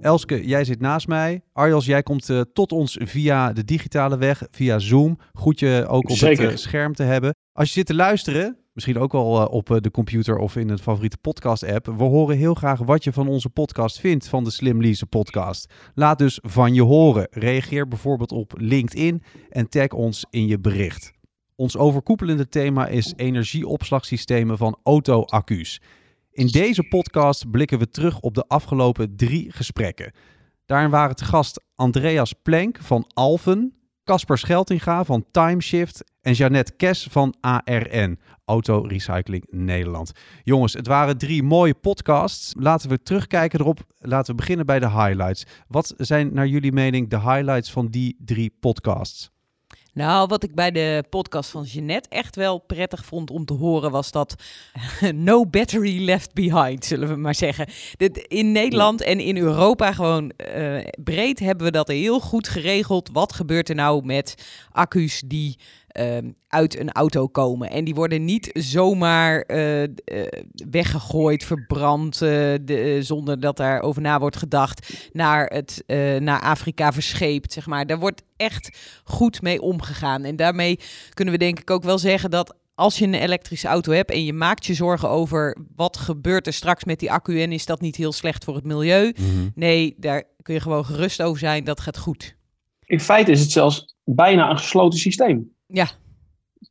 Elske, 0.00 0.46
jij 0.46 0.64
zit 0.64 0.80
naast 0.80 1.08
mij. 1.08 1.42
Arjos, 1.52 1.86
jij 1.86 2.02
komt 2.02 2.28
uh, 2.28 2.40
tot 2.52 2.72
ons 2.72 2.96
via 3.00 3.52
de 3.52 3.64
digitale 3.64 4.18
weg, 4.18 4.42
via 4.50 4.78
Zoom. 4.78 5.18
Goed 5.32 5.58
je 5.58 5.86
ook 5.88 6.10
op 6.10 6.16
Zeker. 6.16 6.42
het 6.42 6.52
uh, 6.52 6.58
scherm 6.58 6.94
te 6.94 7.02
hebben. 7.02 7.34
Als 7.52 7.68
je 7.68 7.74
zit 7.74 7.86
te 7.86 7.94
luisteren, 7.94 8.56
misschien 8.72 8.98
ook 8.98 9.12
wel 9.12 9.40
uh, 9.40 9.46
op 9.50 9.78
de 9.80 9.90
computer 9.90 10.36
of 10.36 10.56
in 10.56 10.68
het 10.68 10.80
favoriete 10.80 11.16
podcast-app. 11.16 11.86
We 11.86 12.04
horen 12.04 12.36
heel 12.36 12.54
graag 12.54 12.78
wat 12.78 13.04
je 13.04 13.12
van 13.12 13.28
onze 13.28 13.50
podcast 13.50 14.00
vindt, 14.00 14.28
van 14.28 14.44
de 14.44 14.50
Slim 14.50 14.80
Lease 14.80 15.06
podcast. 15.06 15.72
Laat 15.94 16.18
dus 16.18 16.38
van 16.42 16.74
je 16.74 16.82
horen. 16.82 17.26
Reageer 17.30 17.88
bijvoorbeeld 17.88 18.32
op 18.32 18.52
LinkedIn 18.56 19.22
en 19.48 19.68
tag 19.68 19.88
ons 19.88 20.26
in 20.30 20.46
je 20.46 20.58
bericht. 20.58 21.12
Ons 21.54 21.76
overkoepelende 21.76 22.48
thema 22.48 22.86
is 22.86 23.12
energieopslagsystemen 23.16 24.58
van 24.58 24.78
auto-accu's. 24.82 25.80
In 26.32 26.46
deze 26.46 26.82
podcast 26.82 27.50
blikken 27.50 27.78
we 27.78 27.90
terug 27.90 28.20
op 28.20 28.34
de 28.34 28.44
afgelopen 28.46 29.16
drie 29.16 29.52
gesprekken. 29.52 30.12
Daarin 30.66 30.90
waren 30.90 31.16
te 31.16 31.24
gast 31.24 31.64
Andreas 31.74 32.32
Plenk 32.32 32.78
van 32.80 33.10
Alphen, 33.14 33.74
Casper 34.04 34.38
Scheltinga 34.38 35.04
van 35.04 35.24
Timeshift 35.30 36.04
en 36.20 36.32
Jeannette 36.32 36.72
Kes 36.72 37.06
van 37.10 37.34
ARN, 37.40 38.18
Auto 38.44 38.80
Recycling 38.80 39.46
Nederland. 39.50 40.12
Jongens, 40.42 40.72
het 40.72 40.86
waren 40.86 41.18
drie 41.18 41.42
mooie 41.42 41.74
podcasts. 41.74 42.54
Laten 42.58 42.88
we 42.88 43.02
terugkijken 43.02 43.60
erop. 43.60 43.80
Laten 43.98 44.30
we 44.30 44.40
beginnen 44.40 44.66
bij 44.66 44.78
de 44.78 44.90
highlights. 44.90 45.46
Wat 45.68 45.94
zijn 45.96 46.34
naar 46.34 46.46
jullie 46.46 46.72
mening 46.72 47.08
de 47.08 47.20
highlights 47.20 47.70
van 47.70 47.86
die 47.88 48.16
drie 48.24 48.56
podcasts? 48.60 49.30
Nou, 49.92 50.26
wat 50.26 50.42
ik 50.42 50.54
bij 50.54 50.70
de 50.70 51.04
podcast 51.10 51.50
van 51.50 51.62
Jeannette 51.62 52.08
echt 52.08 52.36
wel 52.36 52.58
prettig 52.58 53.04
vond 53.04 53.30
om 53.30 53.44
te 53.44 53.54
horen, 53.54 53.90
was 53.90 54.10
dat 54.10 54.34
no 55.14 55.46
battery 55.46 56.04
left 56.04 56.32
behind, 56.32 56.84
zullen 56.84 57.08
we 57.08 57.16
maar 57.16 57.34
zeggen. 57.34 57.66
Dit, 57.96 58.16
in 58.16 58.52
Nederland 58.52 59.02
en 59.02 59.20
in 59.20 59.36
Europa 59.36 59.92
gewoon 59.92 60.32
uh, 60.56 60.84
breed 61.04 61.38
hebben 61.38 61.66
we 61.66 61.72
dat 61.72 61.88
heel 61.88 62.20
goed 62.20 62.48
geregeld. 62.48 63.10
Wat 63.12 63.32
gebeurt 63.32 63.68
er 63.68 63.74
nou 63.74 64.04
met 64.04 64.34
accu's 64.72 65.22
die 65.26 65.58
uh, 65.98 66.16
uit 66.48 66.78
een 66.78 66.92
auto 66.92 67.26
komen. 67.26 67.70
En 67.70 67.84
die 67.84 67.94
worden 67.94 68.24
niet 68.24 68.50
zomaar 68.52 69.44
uh, 69.46 69.82
uh, 69.82 69.88
weggegooid, 70.70 71.44
verbrand, 71.44 72.18
de, 72.18 72.98
zonder 73.00 73.40
dat 73.40 73.56
daar 73.56 73.80
over 73.80 74.02
na 74.02 74.18
wordt 74.18 74.36
gedacht, 74.36 75.08
naar, 75.12 75.46
het, 75.46 75.84
naar 76.18 76.40
Afrika 76.40 76.92
verscheept, 76.92 77.52
zeg 77.52 77.66
maar. 77.66 77.86
Daar 77.86 77.98
wordt 77.98 78.22
echt 78.36 78.78
goed 79.04 79.42
mee 79.42 79.60
omgegaan. 79.60 80.24
En 80.24 80.36
daarmee 80.36 80.78
kunnen 81.14 81.34
we 81.34 81.40
denk 81.40 81.60
ik 81.60 81.70
ook 81.70 81.82
wel 81.82 81.98
zeggen 81.98 82.30
dat 82.30 82.58
als 82.80 82.98
je 82.98 83.04
een 83.04 83.14
elektrische 83.14 83.68
auto 83.68 83.92
hebt 83.92 84.10
en 84.10 84.24
je 84.24 84.32
maakt 84.32 84.66
je 84.66 84.74
zorgen 84.74 85.08
over 85.08 85.56
wat 85.76 85.96
gebeurt 85.96 86.46
er 86.46 86.52
straks 86.52 86.84
met 86.84 86.98
die 86.98 87.12
accu 87.12 87.42
en 87.42 87.52
is 87.52 87.66
dat 87.66 87.80
niet 87.80 87.96
heel 87.96 88.12
slecht 88.12 88.44
voor 88.44 88.54
het 88.54 88.64
milieu? 88.64 89.12
Mm-hmm. 89.18 89.52
Nee, 89.54 89.94
daar 89.98 90.24
kun 90.42 90.54
je 90.54 90.60
gewoon 90.60 90.84
gerust 90.84 91.22
over 91.22 91.38
zijn, 91.38 91.64
dat 91.64 91.80
gaat 91.80 91.98
goed. 91.98 92.36
In 92.84 93.00
feite 93.00 93.30
is 93.30 93.40
het 93.40 93.50
zelfs 93.50 93.96
bijna 94.04 94.50
een 94.50 94.58
gesloten 94.58 94.98
systeem. 94.98 95.52
Ja. 95.72 95.86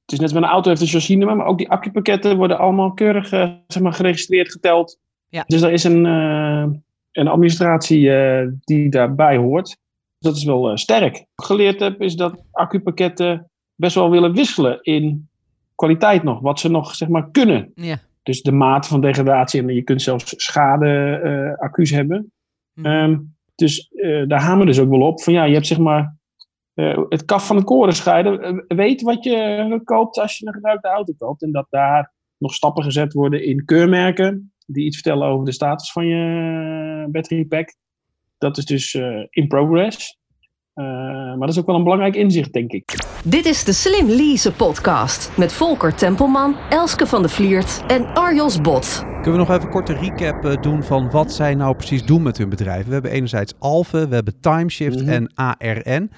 Het 0.01 0.11
is 0.11 0.19
net 0.19 0.33
met 0.33 0.43
een 0.43 0.49
auto 0.49 0.69
heeft 0.69 0.81
een 0.81 0.87
chassisnummer, 0.87 1.35
maar 1.35 1.45
ook 1.45 1.57
die 1.57 1.69
accupakketten 1.69 2.37
worden 2.37 2.57
allemaal 2.57 2.93
keurig 2.93 3.31
uh, 3.31 3.49
zeg 3.67 3.83
maar, 3.83 3.93
geregistreerd, 3.93 4.51
geteld. 4.51 4.99
Ja. 5.27 5.43
Dus 5.47 5.61
er 5.61 5.71
is 5.71 5.83
een, 5.83 6.05
uh, 6.05 6.67
een 7.11 7.27
administratie 7.27 8.01
uh, 8.01 8.47
die 8.63 8.89
daarbij 8.89 9.37
hoort. 9.37 9.77
Dat 10.19 10.35
is 10.35 10.43
wel 10.43 10.77
sterk. 10.77 11.13
Wat 11.13 11.19
ik 11.19 11.27
geleerd 11.35 11.79
heb 11.79 12.01
is 12.01 12.15
dat 12.15 12.43
accupakketten 12.51 13.49
best 13.75 13.95
wel 13.95 14.09
willen 14.09 14.33
wisselen 14.33 14.79
in 14.81 15.29
kwaliteit 15.75 16.23
nog. 16.23 16.39
Wat 16.39 16.59
ze 16.59 16.69
nog 16.69 16.95
zeg 16.95 17.07
maar 17.07 17.31
kunnen. 17.31 17.71
Ja. 17.75 17.99
Dus 18.23 18.41
de 18.41 18.51
mate 18.51 18.87
van 18.87 19.01
degradatie 19.01 19.61
en 19.61 19.67
je 19.67 19.81
kunt 19.81 20.01
zelfs 20.01 20.33
schade 20.37 21.55
accu's 21.59 21.89
hebben. 21.89 22.31
Um, 22.83 23.35
dus 23.55 23.89
daar 24.27 24.41
hameren 24.41 24.65
dus 24.65 24.79
ook 24.79 24.89
wel 24.89 25.01
op. 25.01 25.21
Van 25.21 25.33
ja, 25.33 25.43
je 25.43 25.53
hebt 25.53 25.67
zeg 25.67 25.77
maar 25.77 26.17
het 27.09 27.25
kaf 27.25 27.47
van 27.47 27.57
de 27.57 27.63
koren 27.63 27.93
scheiden. 27.93 28.55
Uh, 28.55 28.77
weet 28.77 29.01
wat 29.01 29.23
je 29.23 29.81
koopt 29.83 30.19
als 30.19 30.37
je 30.37 30.47
een 30.47 30.53
gebruikte 30.53 30.87
auto 30.87 31.13
koopt. 31.17 31.41
En 31.41 31.51
dat 31.51 31.67
daar 31.69 32.13
nog 32.37 32.53
stappen 32.53 32.83
gezet 32.83 33.13
worden 33.13 33.45
in 33.45 33.65
keurmerken. 33.65 34.53
Die 34.65 34.85
iets 34.85 34.95
vertellen 34.95 35.27
over 35.27 35.45
de 35.45 35.51
status 35.51 35.91
van 35.91 36.05
je 36.05 37.07
battery 37.11 37.45
pack. 37.45 37.75
Dat 38.37 38.57
is 38.57 38.65
dus 38.65 38.93
uh, 38.93 39.25
in 39.29 39.47
progress. 39.47 40.17
maar 40.73 41.39
dat 41.39 41.49
is 41.49 41.59
ook 41.59 41.65
wel 41.65 41.75
een 41.75 41.83
belangrijk 41.83 42.15
inzicht, 42.15 42.53
denk 42.53 42.71
ik. 42.71 42.95
Dit 43.23 43.45
is 43.45 43.63
de 43.63 43.73
Slim 43.73 44.07
Lease 44.07 44.53
podcast. 44.53 45.37
Met 45.37 45.53
Volker 45.53 45.95
Tempelman, 45.95 46.55
Elske 46.69 47.05
van 47.07 47.21
de 47.21 47.29
Vliert 47.29 47.83
en 47.87 48.05
Arjos 48.13 48.61
Bot. 48.61 49.05
Kunnen 49.21 49.31
we 49.31 49.37
nog 49.37 49.49
even 49.49 49.63
een 49.63 49.69
korte 49.69 49.93
recap 49.93 50.63
doen 50.63 50.83
van 50.83 51.09
wat 51.11 51.33
zij 51.33 51.55
nou 51.55 51.75
precies 51.75 52.05
doen 52.05 52.21
met 52.21 52.37
hun 52.37 52.49
bedrijven? 52.49 52.87
We 52.87 52.93
hebben 52.93 53.11
enerzijds 53.11 53.53
Alphen, 53.59 54.09
we 54.09 54.15
hebben 54.15 54.39
Timeshift 54.39 55.01
mm-hmm. 55.01 55.13
en 55.13 55.33
ARN. 55.33 56.11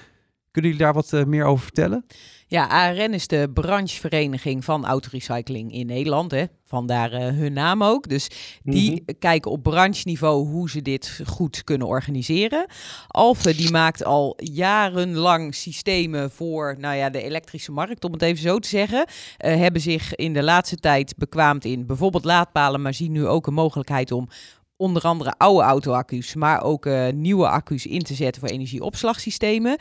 Kunnen 0.52 0.70
jullie 0.70 0.86
daar 0.86 0.94
wat 0.94 1.12
uh, 1.12 1.24
meer 1.24 1.44
over 1.44 1.64
vertellen? 1.64 2.06
Ja, 2.46 2.66
ARN 2.66 3.14
is 3.14 3.26
de 3.26 3.50
branchevereniging 3.54 4.64
van 4.64 4.86
autorecycling 4.86 5.72
in 5.72 5.86
Nederland. 5.86 6.30
Hè. 6.30 6.44
Vandaar 6.64 7.12
uh, 7.12 7.18
hun 7.18 7.52
naam 7.52 7.84
ook. 7.84 8.08
Dus 8.08 8.28
die 8.62 8.90
mm-hmm. 8.90 9.18
kijken 9.18 9.50
op 9.50 9.62
brancheniveau 9.62 10.46
hoe 10.46 10.70
ze 10.70 10.82
dit 10.82 11.20
goed 11.26 11.64
kunnen 11.64 11.86
organiseren. 11.86 12.66
Alphen 13.06 13.56
die 13.56 13.70
maakt 13.70 14.04
al 14.04 14.34
jarenlang 14.36 15.54
systemen 15.54 16.30
voor 16.30 16.76
nou 16.78 16.96
ja, 16.96 17.10
de 17.10 17.22
elektrische 17.22 17.72
markt, 17.72 18.04
om 18.04 18.12
het 18.12 18.22
even 18.22 18.42
zo 18.42 18.58
te 18.58 18.68
zeggen. 18.68 19.06
Uh, 19.06 19.56
hebben 19.56 19.80
zich 19.80 20.14
in 20.14 20.32
de 20.32 20.42
laatste 20.42 20.76
tijd 20.76 21.14
bekwaamd 21.16 21.64
in 21.64 21.86
bijvoorbeeld 21.86 22.24
laadpalen, 22.24 22.82
maar 22.82 22.94
zien 22.94 23.12
nu 23.12 23.26
ook 23.26 23.46
een 23.46 23.54
mogelijkheid 23.54 24.12
om 24.12 24.28
onder 24.76 25.02
andere 25.02 25.34
oude 25.36 25.62
auto-accu's, 25.62 26.34
maar 26.34 26.62
ook 26.62 26.86
uh, 26.86 27.08
nieuwe 27.08 27.48
accu's 27.48 27.86
in 27.86 28.02
te 28.02 28.14
zetten 28.14 28.40
voor 28.40 28.50
energieopslagsystemen. 28.50 29.78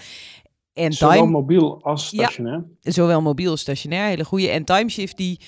En 0.73 0.93
zowel 0.93 1.17
time... 1.17 1.31
mobiel 1.31 1.83
als 1.83 2.07
stationair. 2.07 2.65
Ja, 2.79 2.91
zowel 2.91 3.21
mobiel 3.21 3.51
als 3.51 3.61
stationair, 3.61 4.07
hele 4.07 4.25
goede. 4.25 4.49
En 4.49 4.65
Timeshift 4.65 5.17
die, 5.17 5.39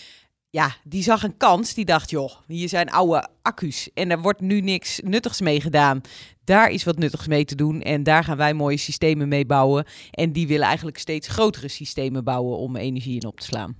ja, 0.50 0.75
die 0.84 1.03
zag 1.03 1.23
een 1.23 1.38
kans. 1.38 1.73
Die 1.73 1.85
dacht, 1.85 2.09
joh, 2.09 2.31
hier 2.47 2.69
zijn 2.69 2.91
oude 2.91 3.28
accu's 3.41 3.89
en 3.94 4.12
er 4.12 4.22
wordt 4.22 4.41
nu 4.41 4.62
niks 4.62 5.00
nuttigs 5.03 5.41
mee 5.41 5.62
gedaan. 5.62 6.01
Daar 6.44 6.69
is 6.69 6.83
wat 6.83 6.97
nuttigs 6.97 7.28
mee 7.28 7.45
te 7.45 7.56
doen 7.56 7.81
en 7.81 8.03
daar 8.03 8.23
gaan 8.23 8.38
wij 8.38 8.53
mooie 8.53 8.78
systemen 8.78 9.28
mee 9.28 9.45
bouwen. 9.45 9.85
En 10.12 10.31
die 10.31 10.47
willen 10.47 10.67
eigenlijk 10.67 10.97
steeds 10.97 11.28
grotere 11.28 11.67
systemen 11.67 12.23
bouwen 12.23 12.57
om 12.57 12.75
energie 12.75 13.19
in 13.22 13.28
op 13.28 13.39
te 13.39 13.45
slaan. 13.45 13.75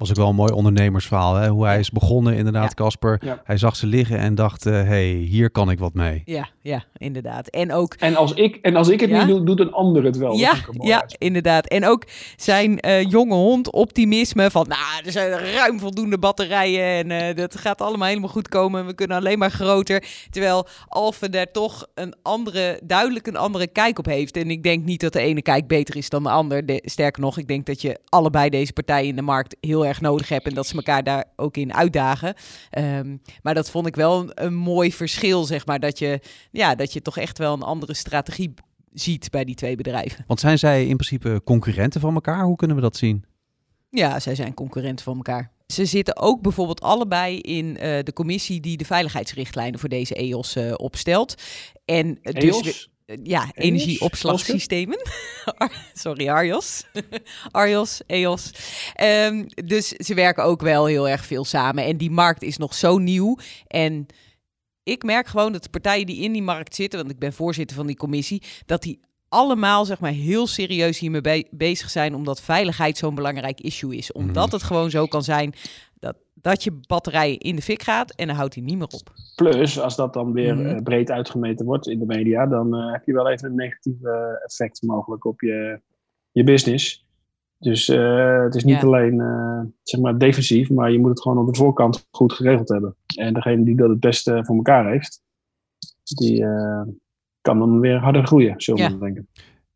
Was 0.00 0.10
ook 0.10 0.16
wel 0.16 0.28
een 0.28 0.34
mooi 0.34 0.52
ondernemersverhaal, 0.52 1.34
hè? 1.34 1.48
hoe 1.48 1.64
hij 1.64 1.78
is 1.78 1.90
begonnen 1.90 2.36
inderdaad, 2.36 2.74
Casper. 2.74 3.18
Ja. 3.20 3.30
Ja. 3.30 3.40
Hij 3.44 3.56
zag 3.56 3.76
ze 3.76 3.86
liggen 3.86 4.18
en 4.18 4.34
dacht, 4.34 4.64
hé, 4.64 4.80
uh, 4.80 4.88
hey, 4.88 5.06
hier 5.06 5.50
kan 5.50 5.70
ik 5.70 5.78
wat 5.78 5.94
mee. 5.94 6.22
Ja, 6.24 6.48
ja, 6.62 6.84
inderdaad. 6.96 7.48
En 7.48 7.72
ook... 7.72 7.94
En 7.94 8.16
als 8.16 8.32
ik, 8.32 8.56
en 8.56 8.76
als 8.76 8.88
ik 8.88 9.00
het 9.00 9.10
Ja? 9.10 9.18
niet 9.18 9.26
doe, 9.36 9.44
doet 9.44 9.60
een 9.60 9.72
ander 9.72 10.04
het 10.04 10.16
wel. 10.16 10.36
Ja, 10.36 10.54
ja, 10.78 11.04
inderdaad. 11.18 11.66
En 11.66 11.86
ook 11.86 12.04
zijn 12.36 12.80
eh, 12.80 13.02
jonge 13.02 13.34
hond 13.34 13.72
optimisme 13.72 14.50
van, 14.50 14.66
nou, 14.68 15.04
er 15.04 15.12
zijn 15.12 15.30
ruim 15.30 15.78
voldoende 15.78 16.18
batterijen 16.18 16.84
en 16.84 17.28
eh, 17.28 17.36
dat 17.36 17.58
gaat 17.58 17.80
allemaal 17.80 18.08
helemaal 18.08 18.28
goed 18.28 18.48
komen. 18.48 18.86
We 18.86 18.94
kunnen 18.94 19.16
alleen 19.16 19.38
maar 19.38 19.50
groter. 19.50 20.04
Terwijl 20.30 20.66
Alphen 20.88 21.30
daar 21.30 21.50
toch 21.50 21.86
een 21.94 22.14
andere, 22.22 22.80
duidelijk 22.84 23.26
een 23.26 23.36
andere 23.36 23.66
kijk 23.66 23.98
op 23.98 24.06
heeft. 24.06 24.36
En 24.36 24.50
ik 24.50 24.62
denk 24.62 24.84
niet 24.84 25.00
dat 25.00 25.12
de 25.12 25.20
ene 25.20 25.42
kijk 25.42 25.66
beter 25.66 25.96
is 25.96 26.08
dan 26.08 26.22
de 26.22 26.30
ander. 26.30 26.66
De, 26.66 26.82
sterker 26.84 27.22
nog, 27.22 27.38
ik 27.38 27.48
denk 27.48 27.66
dat 27.66 27.82
je 27.82 27.98
allebei 28.08 28.50
deze 28.50 28.72
partijen 28.72 29.08
in 29.08 29.16
de 29.16 29.22
markt 29.22 29.56
heel 29.60 29.86
erg 29.86 29.89
nodig 29.98 30.28
hebt 30.28 30.46
en 30.46 30.54
dat 30.54 30.66
ze 30.66 30.74
elkaar 30.74 31.02
daar 31.02 31.24
ook 31.36 31.56
in 31.56 31.74
uitdagen. 31.74 32.34
Ehm, 32.70 33.16
maar 33.42 33.54
dat 33.54 33.70
vond 33.70 33.86
ik 33.86 33.96
wel 33.96 34.20
een, 34.20 34.30
een 34.34 34.54
mooi 34.54 34.92
verschil, 34.92 35.44
zeg 35.44 35.66
maar, 35.66 35.80
dat 35.80 35.98
je, 35.98 36.20
ja, 36.50 36.74
dat 36.74 36.92
je 36.92 37.02
toch 37.02 37.16
echt 37.16 37.38
wel 37.38 37.52
een 37.52 37.62
andere 37.62 37.94
strategie 37.94 38.54
ziet 38.92 39.30
bij 39.30 39.44
die 39.44 39.54
twee 39.54 39.76
bedrijven. 39.76 40.24
Want 40.26 40.40
zijn 40.40 40.58
zij 40.58 40.86
in 40.86 40.96
principe 40.96 41.40
concurrenten 41.44 42.00
van 42.00 42.14
elkaar? 42.14 42.44
Hoe 42.44 42.56
kunnen 42.56 42.76
we 42.76 42.82
dat 42.82 42.96
zien? 42.96 43.24
Ja, 43.90 44.20
zij 44.20 44.34
zijn 44.34 44.54
concurrenten 44.54 45.04
van 45.04 45.16
elkaar. 45.16 45.52
Ze 45.66 45.84
zitten 45.84 46.16
ook 46.16 46.42
bijvoorbeeld 46.42 46.80
allebei 46.80 47.38
in 47.38 47.76
eh, 47.76 48.02
de 48.02 48.12
commissie 48.12 48.60
die 48.60 48.76
de 48.76 48.84
veiligheidsrichtlijnen 48.84 49.80
voor 49.80 49.88
deze 49.88 50.14
EOS 50.14 50.56
eh, 50.56 50.72
opstelt. 50.76 51.34
En 51.84 52.18
eh, 52.22 52.40
dus 52.40 52.60
EOS? 52.60 52.90
Ja, 53.22 53.50
energieopslagsystemen. 53.54 54.98
Sorry, 55.94 56.28
Arjos. 56.28 56.84
Arjos, 57.50 58.00
EOS. 58.06 58.50
Ehm, 58.94 59.44
dus 59.64 59.88
ze 59.88 60.14
werken 60.14 60.44
ook 60.44 60.60
wel 60.60 60.86
heel 60.86 61.08
erg 61.08 61.26
veel 61.26 61.44
samen. 61.44 61.84
En 61.84 61.96
die 61.96 62.10
markt 62.10 62.42
is 62.42 62.56
nog 62.56 62.74
zo 62.74 62.98
nieuw. 62.98 63.38
En 63.66 64.06
ik 64.82 65.02
merk 65.02 65.26
gewoon 65.26 65.52
dat 65.52 65.62
de 65.62 65.70
partijen 65.70 66.06
die 66.06 66.22
in 66.22 66.32
die 66.32 66.42
markt 66.42 66.74
zitten, 66.74 66.98
want 66.98 67.10
ik 67.10 67.18
ben 67.18 67.32
voorzitter 67.32 67.76
van 67.76 67.86
die 67.86 67.96
commissie, 67.96 68.42
dat 68.66 68.82
die 68.82 69.00
allemaal 69.28 69.84
zeg 69.84 70.00
maar 70.00 70.12
heel 70.12 70.46
serieus 70.46 70.98
hiermee 70.98 71.20
be 71.20 71.46
bezig 71.50 71.90
zijn, 71.90 72.14
omdat 72.14 72.40
veiligheid 72.40 72.98
zo'n 72.98 73.14
belangrijk 73.14 73.60
issue 73.60 73.96
is. 73.96 74.12
Omdat 74.12 74.44
Mhm. 74.46 74.54
het 74.54 74.62
gewoon 74.62 74.90
zo 74.90 75.06
kan 75.06 75.22
zijn 75.22 75.54
dat, 76.40 76.64
je 76.64 76.80
batterij 76.86 77.34
in 77.34 77.56
de 77.56 77.62
fik 77.62 77.82
gaat 77.82 78.10
en 78.14 78.26
dan 78.26 78.36
houdt 78.36 78.54
hij 78.54 78.62
niet 78.64 78.78
meer 78.78 78.86
op. 78.90 79.12
Plus, 79.36 79.80
als 79.80 79.96
dat 79.96 80.12
dan 80.12 80.32
weer 80.32 80.56
Mhm. 80.56 80.66
eh, 80.66 80.82
breed 80.82 81.10
uitgemeten 81.10 81.66
wordt 81.66 81.86
in 81.88 81.98
de 81.98 82.06
media, 82.06 82.46
dan 82.46 82.74
eh, 82.76 82.92
heb 82.92 83.04
je 83.06 83.12
wel 83.12 83.28
even 83.30 83.48
een 83.48 83.54
negatief 83.54 84.02
effect 84.44 84.82
mogelijk 84.82 85.24
op 85.24 85.40
je, 85.40 85.80
je 86.30 86.44
business. 86.44 87.06
Dus 87.58 87.88
eh, 87.88 88.42
het 88.42 88.54
is 88.54 88.64
niet 88.64 88.80
Ja. 88.80 88.86
alleen 88.86 89.16
zeg 89.82 90.00
maar 90.00 90.18
defensief, 90.18 90.70
maar 90.70 90.90
je 90.92 90.98
moet 90.98 91.10
het 91.10 91.22
gewoon 91.22 91.38
op 91.38 91.46
de 91.52 91.58
voorkant 91.58 92.08
goed 92.10 92.32
geregeld 92.32 92.68
hebben. 92.68 92.96
En 93.16 93.34
degene 93.34 93.64
die 93.64 93.76
dat 93.76 93.88
het 93.88 94.00
beste 94.00 94.44
voor 94.44 94.56
elkaar 94.56 94.90
heeft, 94.90 95.22
die 96.04 96.44
kan 97.40 97.58
dan 97.58 97.80
weer 97.80 97.96
harder 97.98 98.26
groeien, 98.26 98.54
zullen 98.60 98.86
we 98.86 98.92
Ja. 98.92 98.98
denken. 98.98 99.28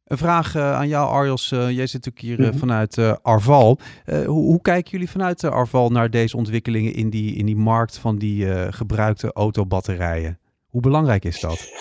Een 0.04 0.18
vraag 0.18 0.54
eh, 0.54 0.74
aan 0.74 0.88
jou, 0.88 1.08
Arjos. 1.10 1.52
Eh, 1.52 1.70
jij 1.70 1.86
zit 1.86 2.04
natuurlijk 2.04 2.20
hier 2.40 2.40
eh, 2.46 2.50
Mhm. 2.50 2.58
vanuit 2.58 3.22
Arval. 3.22 3.78
Eh, 4.04 4.18
hoe, 4.18 4.26
hoe 4.44 4.60
kijken 4.62 4.90
jullie 4.90 5.10
vanuit 5.10 5.44
Arval 5.44 5.90
naar 5.90 6.10
deze 6.10 6.36
ontwikkelingen 6.36 6.94
in 6.94 7.10
die, 7.10 7.34
in 7.34 7.46
die 7.46 7.56
markt 7.56 7.98
van 7.98 8.16
die 8.18 8.52
eh, 8.52 8.66
gebruikte 8.72 9.32
autobatterijen? 9.32 10.38
Hoe 10.70 10.80
belangrijk 10.80 11.24
is 11.24 11.40
dat? 11.40 11.72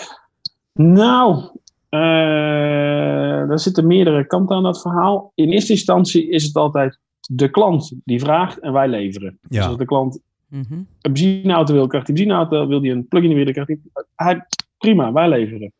Nou, 0.72 1.42
eh 1.88 3.50
er 3.50 3.58
zitten 3.60 3.86
meerdere 3.86 4.26
kanten 4.26 4.56
aan 4.56 4.62
dat 4.62 4.80
verhaal. 4.80 5.32
In 5.34 5.50
eerste 5.50 5.72
instantie 5.72 6.28
is 6.30 6.44
het 6.44 6.56
altijd 6.56 6.98
de 7.30 7.48
klant 7.50 7.92
die 8.04 8.20
vraagt 8.20 8.58
en 8.60 8.72
wij 8.72 8.88
leveren. 8.88 9.38
Dus 9.48 9.64
als 9.66 9.76
de 9.76 9.84
klant 9.84 10.18
Mhm. 10.48 10.72
een 10.72 10.86
benzineauto 11.02 11.72
wil, 11.72 11.86
krijgt 11.86 12.06
hij 12.06 12.16
een 12.16 12.22
benzineauto. 12.24 12.66
Wil 12.68 12.80
hij 12.80 12.90
een 12.90 13.08
plug-in 13.08 13.34
weer, 13.34 13.44
dan 13.44 13.52
krijgt 13.64 13.82
hij 14.14 14.46
prima, 14.78 15.12
wij 15.12 15.28
leveren. 15.28 15.72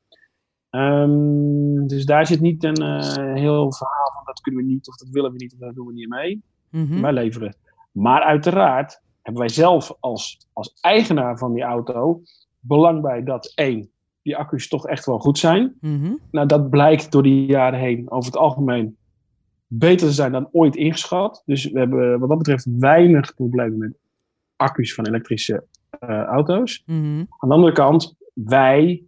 Ehm, 0.74 1.86
dus 1.86 2.04
daar 2.04 2.26
zit 2.26 2.40
niet 2.40 2.64
een 2.64 2.76
eh, 2.76 3.34
heel 3.34 3.72
verhaal 3.72 4.12
van 4.14 4.22
dat 4.24 4.40
kunnen 4.40 4.64
we 4.64 4.70
niet, 4.70 4.88
of 4.88 4.96
dat 4.96 5.08
willen 5.08 5.32
we 5.32 5.38
niet, 5.38 5.52
of 5.52 5.58
dat 5.58 5.74
doen 5.74 5.86
we 5.86 5.92
niet 5.92 6.08
mee. 6.08 6.42
Mhm. 6.70 7.00
Wij 7.00 7.12
leveren. 7.12 7.56
Maar 7.92 8.22
uiteraard 8.22 9.00
hebben 9.22 9.42
wij 9.42 9.50
zelf 9.50 9.96
als, 10.00 10.48
als 10.52 10.74
eigenaar 10.80 11.38
van 11.38 11.52
die 11.52 11.62
auto 11.62 12.22
belang 12.60 13.02
bij 13.02 13.22
dat 13.22 13.52
één, 13.54 13.90
die 14.22 14.36
accu's 14.36 14.68
toch 14.68 14.86
echt 14.86 15.06
wel 15.06 15.18
goed 15.18 15.38
zijn. 15.38 15.74
Mhm. 15.80 16.12
Nou, 16.30 16.46
dat 16.46 16.70
blijkt 16.70 17.12
door 17.12 17.22
de 17.22 17.46
jaren 17.46 17.78
heen 17.78 18.10
over 18.10 18.32
het 18.32 18.40
algemeen 18.40 18.96
beter 19.66 20.06
te 20.06 20.12
zijn 20.12 20.32
dan 20.32 20.48
ooit 20.52 20.76
ingeschat. 20.76 21.42
Dus 21.46 21.70
we 21.70 21.78
hebben 21.78 22.18
wat 22.18 22.28
dat 22.28 22.38
betreft 22.38 22.66
weinig 22.78 23.34
problemen 23.34 23.78
met 23.78 23.96
accu's 24.56 24.94
van 24.94 25.06
elektrische 25.06 25.64
eh, 25.98 26.22
auto's. 26.22 26.82
Mhm. 26.86 27.18
Aan 27.18 27.48
de 27.48 27.54
andere 27.54 27.72
kant, 27.72 28.14
wij 28.32 29.02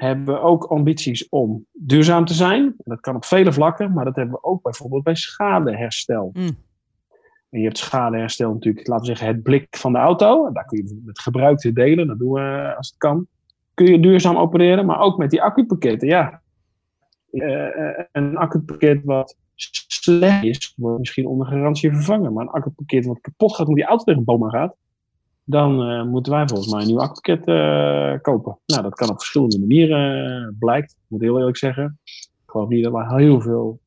hebben 0.00 0.42
ook 0.42 0.64
ambities 0.64 1.28
om 1.28 1.66
duurzaam 1.72 2.24
te 2.24 2.34
zijn. 2.34 2.74
Dat 2.76 3.00
kan 3.00 3.16
op 3.16 3.24
vele 3.24 3.52
vlakken, 3.52 3.92
maar 3.92 4.04
dat 4.04 4.16
hebben 4.16 4.34
we 4.34 4.44
ook 4.44 4.62
bijvoorbeeld 4.62 5.02
bij 5.02 5.14
schadeherstel. 5.14 6.30
Mm. 6.32 6.56
En 7.50 7.58
je 7.58 7.64
hebt 7.64 7.78
schadeherstel 7.78 8.52
natuurlijk, 8.52 8.86
laten 8.86 9.06
we 9.06 9.16
zeggen, 9.16 9.34
het 9.34 9.42
blik 9.42 9.76
van 9.76 9.92
de 9.92 9.98
auto. 9.98 10.46
En 10.46 10.52
daar 10.52 10.64
kun 10.64 10.78
je 10.78 11.02
met 11.04 11.18
gebruikte 11.18 11.72
delen, 11.72 12.06
dat 12.06 12.18
doen 12.18 12.32
we 12.32 12.74
als 12.76 12.88
het 12.88 12.98
kan. 12.98 13.26
Kun 13.74 13.86
je 13.86 14.00
duurzaam 14.00 14.36
opereren, 14.36 14.86
maar 14.86 15.00
ook 15.00 15.18
met 15.18 15.30
die 15.30 15.42
accupakketten. 15.42 16.08
Ja, 16.08 16.42
Eh, 17.30 17.88
eh, 17.88 18.04
een 18.12 18.36
accupakket 18.36 19.04
wat 19.04 19.36
slecht 19.54 20.44
is, 20.44 20.74
wordt 20.76 20.98
misschien 20.98 21.26
onder 21.26 21.46
garantie 21.46 21.92
vervangen. 21.92 22.32
Maar 22.32 22.42
een 22.42 22.50
accupakket 22.50 23.06
wat 23.06 23.20
kapot 23.20 23.50
gaat, 23.50 23.66
omdat 23.66 23.76
die 23.76 23.84
auto 23.84 24.04
tegen 24.04 24.18
een 24.18 24.26
boom 24.26 24.44
aan 24.44 24.50
gaat, 24.50 24.76
dan 25.50 25.82
eh, 25.82 26.04
moeten 26.04 26.32
wij 26.32 26.48
volgens 26.48 26.72
mij 26.72 26.80
een 26.80 26.86
nieuw 26.86 27.00
accupakket 27.00 27.46
eh, 27.46 28.20
kopen. 28.20 28.58
Nou, 28.66 28.82
dat 28.82 28.94
kan 28.94 29.10
op 29.10 29.18
verschillende 29.18 29.58
manieren, 29.58 30.26
eh, 30.26 30.58
blijkt. 30.58 30.90
Ik 30.90 31.06
moet 31.08 31.20
heel 31.20 31.38
eerlijk 31.38 31.56
zeggen. 31.56 31.98
Ik 32.04 32.46
geloof 32.46 32.68
niet 32.68 32.84
dat 32.84 32.92
we 32.92 33.14
heel 33.14 33.40
veel 33.40 33.80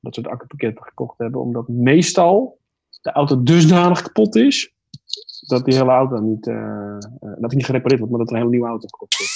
dat 0.00 0.14
soort 0.14 0.26
accupakketten 0.26 0.84
gekocht 0.84 1.18
hebben, 1.18 1.40
omdat 1.40 1.68
meestal 1.68 2.58
de 3.02 3.12
auto 3.12 3.42
dusdanig 3.42 4.02
kapot 4.02 4.36
is, 4.36 4.74
dat 5.46 5.64
die 5.64 5.74
hele 5.74 5.90
auto 5.90 6.18
niet, 6.18 6.44
dat 7.20 7.50
die 7.50 7.56
niet 7.56 7.64
gerepareerd 7.64 8.00
wordt, 8.00 8.14
maar 8.14 8.24
dat 8.24 8.28
er 8.28 8.36
een 8.36 8.40
hele 8.40 8.50
nieuwe 8.50 8.68
auto 8.68 8.88
gekocht 8.88 9.16
wordt. 9.18 9.32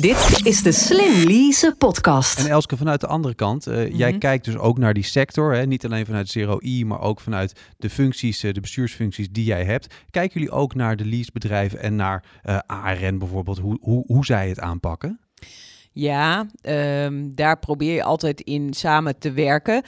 Dit 0.00 0.40
is 0.46 0.62
de 0.62 0.72
Slim 0.72 1.26
Lease 1.26 1.74
podcast. 1.78 2.38
En 2.38 2.46
Elske, 2.50 2.76
vanuit 2.76 3.00
de 3.00 3.06
andere 3.06 3.34
kant, 3.34 3.66
eh, 3.66 3.98
jij 3.98 4.10
Mhm. 4.10 4.18
kijkt 4.18 4.44
dus 4.44 4.56
ook 4.56 4.78
naar 4.78 4.94
die 4.94 5.02
sector. 5.02 5.54
Hè? 5.54 5.66
Niet 5.66 5.84
alleen 5.84 6.06
vanuit 6.06 6.28
Zero 6.28 6.58
E, 6.60 6.84
maar 6.84 7.00
ook 7.00 7.20
vanuit 7.20 7.52
de 7.76 7.90
functies, 7.90 8.42
eh, 8.42 8.52
de 8.52 8.60
bestuursfuncties 8.60 9.28
die 9.30 9.44
jij 9.44 9.64
hebt. 9.64 9.94
Kijken 10.10 10.40
jullie 10.40 10.54
ook 10.56 10.74
naar 10.74 10.96
de 10.96 11.04
leasebedrijven 11.04 11.80
en 11.80 11.96
naar 11.96 12.24
eh, 12.42 12.58
ARN 12.66 13.18
bijvoorbeeld, 13.18 13.58
hoe, 13.58 13.78
hoe, 13.80 14.04
hoe 14.06 14.24
zij 14.24 14.48
het 14.48 14.60
aanpakken? 14.60 15.20
Ja, 15.92 16.46
ehm, 16.60 17.28
daar 17.34 17.58
probeer 17.58 17.94
je 17.94 18.02
altijd 18.02 18.40
in 18.40 18.72
samen 18.74 19.18
te 19.18 19.32
werken. 19.32 19.82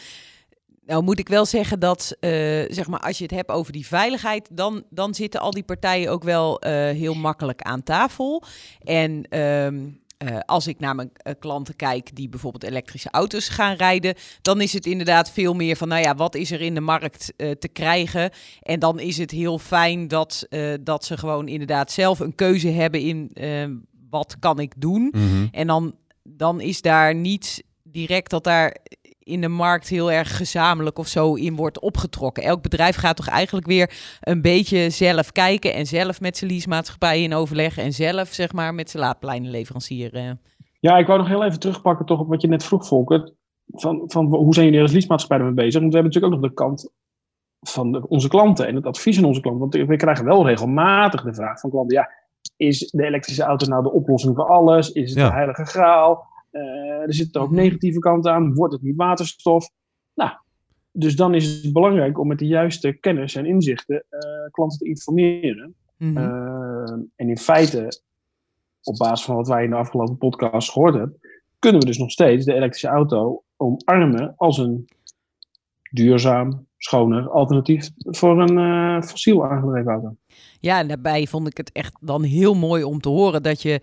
Nou 0.86 1.02
moet 1.02 1.18
ik 1.18 1.28
wel 1.28 1.46
zeggen 1.46 1.80
dat, 1.80 2.16
eh, 2.20 2.30
zeg 2.68 2.86
maar, 2.86 3.00
als 3.00 3.18
je 3.18 3.24
het 3.24 3.32
hebt 3.32 3.50
over 3.50 3.72
die 3.72 3.86
veiligheid, 3.86 4.48
dan, 4.52 4.84
dan 4.90 5.14
zitten 5.14 5.40
al 5.40 5.50
die 5.50 5.62
partijen 5.62 6.10
ook 6.10 6.22
wel 6.22 6.60
eh, 6.60 6.72
heel 6.72 7.14
makkelijk 7.14 7.62
aan 7.62 7.82
tafel. 7.82 8.42
En 8.82 9.26
ehm, 9.28 9.88
eh, 10.18 10.38
als 10.46 10.66
ik 10.66 10.78
naar 10.78 10.94
mijn 10.94 11.12
klanten 11.38 11.76
kijk 11.76 12.16
die 12.16 12.28
bijvoorbeeld 12.28 12.64
elektrische 12.64 13.10
auto's 13.10 13.48
gaan 13.48 13.76
rijden, 13.76 14.14
dan 14.42 14.60
is 14.60 14.72
het 14.72 14.86
inderdaad 14.86 15.30
veel 15.30 15.54
meer 15.54 15.76
van, 15.76 15.88
nou 15.88 16.02
ja, 16.02 16.14
wat 16.14 16.34
is 16.34 16.50
er 16.50 16.60
in 16.60 16.74
de 16.74 16.80
markt 16.80 17.32
te 17.36 17.68
krijgen? 17.72 18.30
En 18.62 18.78
dan 18.78 19.00
is 19.00 19.18
het 19.18 19.30
heel 19.30 19.58
fijn 19.58 20.08
dat, 20.08 20.46
dat 20.80 21.04
ze 21.04 21.16
gewoon 21.16 21.48
inderdaad 21.48 21.92
zelf 21.92 22.20
een 22.20 22.34
keuze 22.34 22.68
hebben 22.68 23.00
in 23.00 23.30
eh, 23.32 23.64
wat 24.10 24.36
kan 24.38 24.58
ik 24.58 24.72
doen. 24.76 25.14
En 25.52 25.66
dan, 25.66 25.94
dan 26.22 26.60
is 26.60 26.80
daar 26.80 27.14
niet 27.14 27.64
direct 27.82 28.30
dat 28.30 28.44
daar 28.44 28.76
in 29.26 29.40
de 29.40 29.48
markt 29.48 29.88
heel 29.88 30.12
erg 30.12 30.36
gezamenlijk 30.36 30.98
of 30.98 31.06
zo 31.06 31.34
in 31.34 31.56
wordt 31.56 31.80
opgetrokken. 31.80 32.42
Elk 32.42 32.62
bedrijf 32.62 32.96
gaat 32.96 33.16
toch 33.16 33.28
eigenlijk 33.28 33.66
weer 33.66 33.90
een 34.20 34.42
beetje 34.42 34.90
zelf 34.90 35.32
kijken 35.32 35.74
en 35.74 35.86
zelf 35.86 36.20
met 36.20 36.36
zijn 36.36 36.50
leasemaatschappij 36.50 37.22
in 37.22 37.34
overleg 37.34 37.78
en 37.78 37.92
zelf 37.92 38.28
zeg 38.28 38.52
maar 38.52 38.74
met 38.74 38.90
zijn 38.90 39.02
laadpleinenleverancier. 39.02 40.14
eh. 40.14 40.30
Ja, 40.80 40.98
ik 40.98 41.06
wou 41.06 41.18
nog 41.18 41.28
heel 41.28 41.44
even 41.44 41.60
terugpakken 41.60 42.06
toch 42.06 42.20
op 42.20 42.28
wat 42.28 42.40
je 42.42 42.48
net 42.48 42.64
vroeg, 42.64 42.86
Volker. 42.86 43.32
Van, 43.66 44.02
van 44.06 44.26
hoe 44.26 44.54
zijn 44.54 44.66
jullie 44.66 44.80
als 44.80 44.92
leasemaatschappij 44.92 45.38
ermee 45.38 45.64
bezig? 45.64 45.80
Want 45.80 45.92
we 45.92 45.98
hebben 45.98 46.12
natuurlijk 46.14 46.34
ook 46.34 46.40
nog 46.40 46.50
de 46.50 46.64
kant 46.64 46.90
van 47.60 47.92
de- 47.92 48.08
onze 48.08 48.28
klanten 48.28 48.66
en 48.66 48.74
het 48.74 48.86
advies 48.86 49.18
aan 49.18 49.24
onze 49.24 49.40
klanten. 49.40 49.60
Want 49.70 49.88
we 49.88 49.96
krijgen 49.96 50.24
wel 50.24 50.46
regelmatig 50.46 51.22
de 51.22 51.34
vraag 51.34 51.60
van 51.60 51.70
klanten, 51.70 51.96
ja, 51.96 52.10
is 52.56 52.78
de 52.90 53.04
elektrische 53.04 53.42
auto 53.42 53.66
nou 53.66 53.82
de 53.82 53.92
oplossing 53.92 54.34
voor 54.36 54.46
alles? 54.48 54.92
Is 54.92 55.10
het 55.10 55.18
Ja. 55.18 55.28
de 55.28 55.34
heilige 55.34 55.64
graal? 55.64 56.34
Eh, 56.56 57.02
er 57.02 57.14
zitten 57.14 57.40
ook 57.40 57.50
negatieve 57.50 57.98
kanten 57.98 58.32
aan. 58.32 58.54
Wordt 58.54 58.72
het 58.72 58.82
niet 58.82 58.96
waterstof? 58.96 59.70
Nou, 60.14 60.30
dus 60.92 61.16
dan 61.16 61.34
is 61.34 61.62
het 61.62 61.72
belangrijk 61.72 62.18
om 62.18 62.28
met 62.28 62.38
de 62.38 62.46
juiste 62.46 62.92
kennis 62.92 63.34
en 63.34 63.46
inzichten 63.46 64.04
eh, 64.08 64.20
klanten 64.50 64.78
te 64.78 64.88
informeren. 64.88 65.74
Mhm. 65.96 66.16
Uh, 66.16 66.90
en 67.16 67.28
in 67.28 67.38
feite, 67.38 68.00
op 68.82 68.96
basis 68.96 69.26
van 69.26 69.36
wat 69.36 69.48
wij 69.48 69.64
in 69.64 69.70
de 69.70 69.76
afgelopen 69.76 70.16
podcast 70.16 70.70
gehoord 70.72 70.94
hebben, 70.94 71.20
kunnen 71.58 71.80
we 71.80 71.86
dus 71.86 71.98
nog 71.98 72.10
steeds 72.10 72.44
de 72.44 72.54
elektrische 72.54 72.88
auto 72.88 73.42
omarmen 73.56 74.34
als 74.36 74.58
een 74.58 74.88
duurzaam, 75.90 76.66
schoner 76.76 77.30
alternatief 77.30 77.90
voor 77.96 78.40
een 78.40 78.58
eh, 78.58 79.08
fossiel 79.08 79.46
aangedreven 79.46 79.92
auto. 79.92 80.16
Ja, 80.60 80.78
en 80.78 80.88
daarbij 80.88 81.26
vond 81.26 81.46
ik 81.46 81.56
het 81.56 81.72
echt 81.72 81.96
dan 82.00 82.22
heel 82.22 82.54
mooi 82.54 82.84
om 82.84 83.00
te 83.00 83.08
horen 83.08 83.42
dat 83.42 83.62
je, 83.62 83.80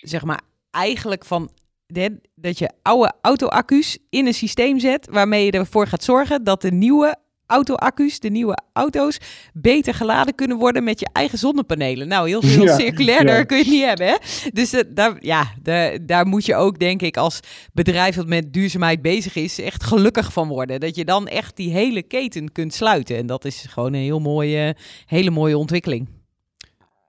zeg 0.00 0.24
maar, 0.24 0.40
eigenlijk 0.74 1.24
van 1.24 1.50
de- 1.86 2.20
dat 2.34 2.58
je 2.58 2.70
oude 2.82 3.12
auto-accu's 3.22 3.98
in 4.10 4.26
een 4.26 4.34
systeem 4.34 4.78
zet 4.78 5.08
waarmee 5.10 5.44
je 5.44 5.50
ervoor 5.50 5.86
gaat 5.86 6.04
zorgen 6.04 6.44
dat 6.44 6.62
de 6.62 6.72
nieuwe 6.72 7.16
auto-accu's, 7.46 8.20
de 8.20 8.30
nieuwe 8.30 8.58
auto's, 8.72 9.18
beter 9.52 9.94
geladen 9.94 10.34
kunnen 10.34 10.56
worden 10.56 10.84
met 10.84 11.00
je 11.00 11.08
eigen 11.12 11.38
zonnepanelen. 11.38 12.08
Nou, 12.08 12.28
heel 12.28 12.42
veel 12.42 12.64
Ja, 12.70 12.76
circulairder 12.78 13.36
ja. 13.36 13.44
kun 13.44 13.56
je 13.56 13.62
het 13.62 13.72
niet 13.72 13.84
hebben, 13.84 14.06
hè? 14.06 14.16
Dus 14.52 14.72
eh, 14.72 14.80
daar, 14.88 15.16
ja, 15.20 15.52
daar, 15.62 16.06
daar 16.06 16.26
moet 16.26 16.46
je 16.46 16.54
ook, 16.54 16.78
denk 16.78 17.02
ik, 17.02 17.16
als 17.16 17.40
bedrijf 17.72 18.14
dat 18.14 18.26
met 18.26 18.52
duurzaamheid 18.52 19.02
bezig 19.02 19.34
is, 19.34 19.58
echt 19.60 19.84
gelukkig 19.84 20.32
van 20.32 20.48
worden. 20.48 20.80
Dat 20.80 20.96
je 20.96 21.04
dan 21.04 21.28
echt 21.28 21.56
die 21.56 21.70
hele 21.70 22.02
keten 22.02 22.52
kunt 22.52 22.74
sluiten. 22.74 23.16
En 23.16 23.26
dat 23.26 23.44
is 23.44 23.66
gewoon 23.68 23.92
een 23.92 24.02
heel 24.02 24.20
mooie, 24.20 24.76
hele 25.06 25.30
mooie 25.30 25.58
ontwikkeling. 25.58 26.08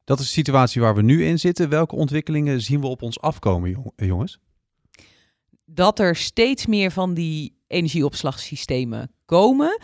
Dat 0.06 0.20
is 0.20 0.26
de 0.26 0.32
situatie 0.32 0.82
waar 0.82 0.96
we 0.96 1.02
nu 1.02 1.26
in 1.26 1.40
zitten. 1.40 1.70
Welke 1.70 1.96
ontwikkelingen 1.96 2.62
zien 2.62 2.82
we 2.82 2.88
op 2.88 3.02
ons 3.02 3.22
afkomen, 3.22 3.70
jong- 3.70 3.92
jongens? 3.96 4.40
dat 5.66 6.00
er 6.00 6.16
steeds 6.16 6.66
meer 6.66 6.92
van 6.92 7.14
die 7.14 7.58
energieopslagsystemen 7.68 9.12
komen. 9.26 9.80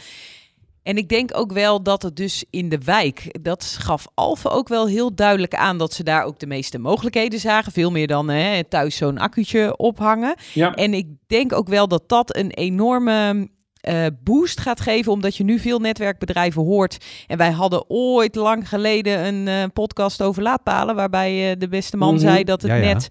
En 0.83 0.97
ik 0.97 1.09
denk 1.09 1.37
ook 1.37 1.51
wel 1.51 1.83
dat 1.83 2.01
het 2.01 2.15
dus 2.15 2.45
in 2.49 2.69
de 2.69 2.77
wijk, 2.77 3.37
dat 3.41 3.63
gaf 3.79 4.07
Alfa 4.13 4.49
ook 4.49 4.67
wel 4.67 4.87
heel 4.87 5.15
duidelijk 5.15 5.55
aan 5.55 5.77
dat 5.77 5.93
ze 5.93 6.03
daar 6.03 6.23
ook 6.23 6.39
de 6.39 6.47
meeste 6.47 6.79
mogelijkheden 6.79 7.39
zagen. 7.39 7.71
Veel 7.71 7.91
meer 7.91 8.07
dan 8.07 8.29
hè, 8.29 8.63
thuis 8.63 8.95
zo'n 8.95 9.17
accu'tje 9.17 9.77
ophangen. 9.77 10.35
Ja, 10.53 10.73
En 10.73 10.93
ik 10.93 11.07
denk 11.27 11.53
ook 11.53 11.67
wel 11.67 11.87
dat 11.87 12.09
dat 12.09 12.35
een 12.35 12.51
enorme 12.51 13.49
eh, 13.81 14.05
boost 14.23 14.59
gaat 14.59 14.81
geven, 14.81 15.11
omdat 15.11 15.35
je 15.35 15.43
nu 15.43 15.59
veel 15.59 15.79
netwerkbedrijven 15.79 16.61
hoort. 16.61 16.97
En 17.27 17.37
wij 17.37 17.51
hadden 17.51 17.89
ooit 17.89 18.35
lang 18.35 18.69
geleden 18.69 19.25
een 19.25 19.47
eh, 19.47 19.63
podcast 19.73 20.21
over 20.21 20.43
laadpalen, 20.43 20.95
waarbij 20.95 21.51
eh, 21.51 21.55
de 21.59 21.67
beste 21.67 21.97
man 21.97 22.13
Mhm. 22.13 22.23
zei 22.23 22.43
dat 22.43 22.61
het 22.61 22.71
ja. 22.71 22.77
net 22.77 23.07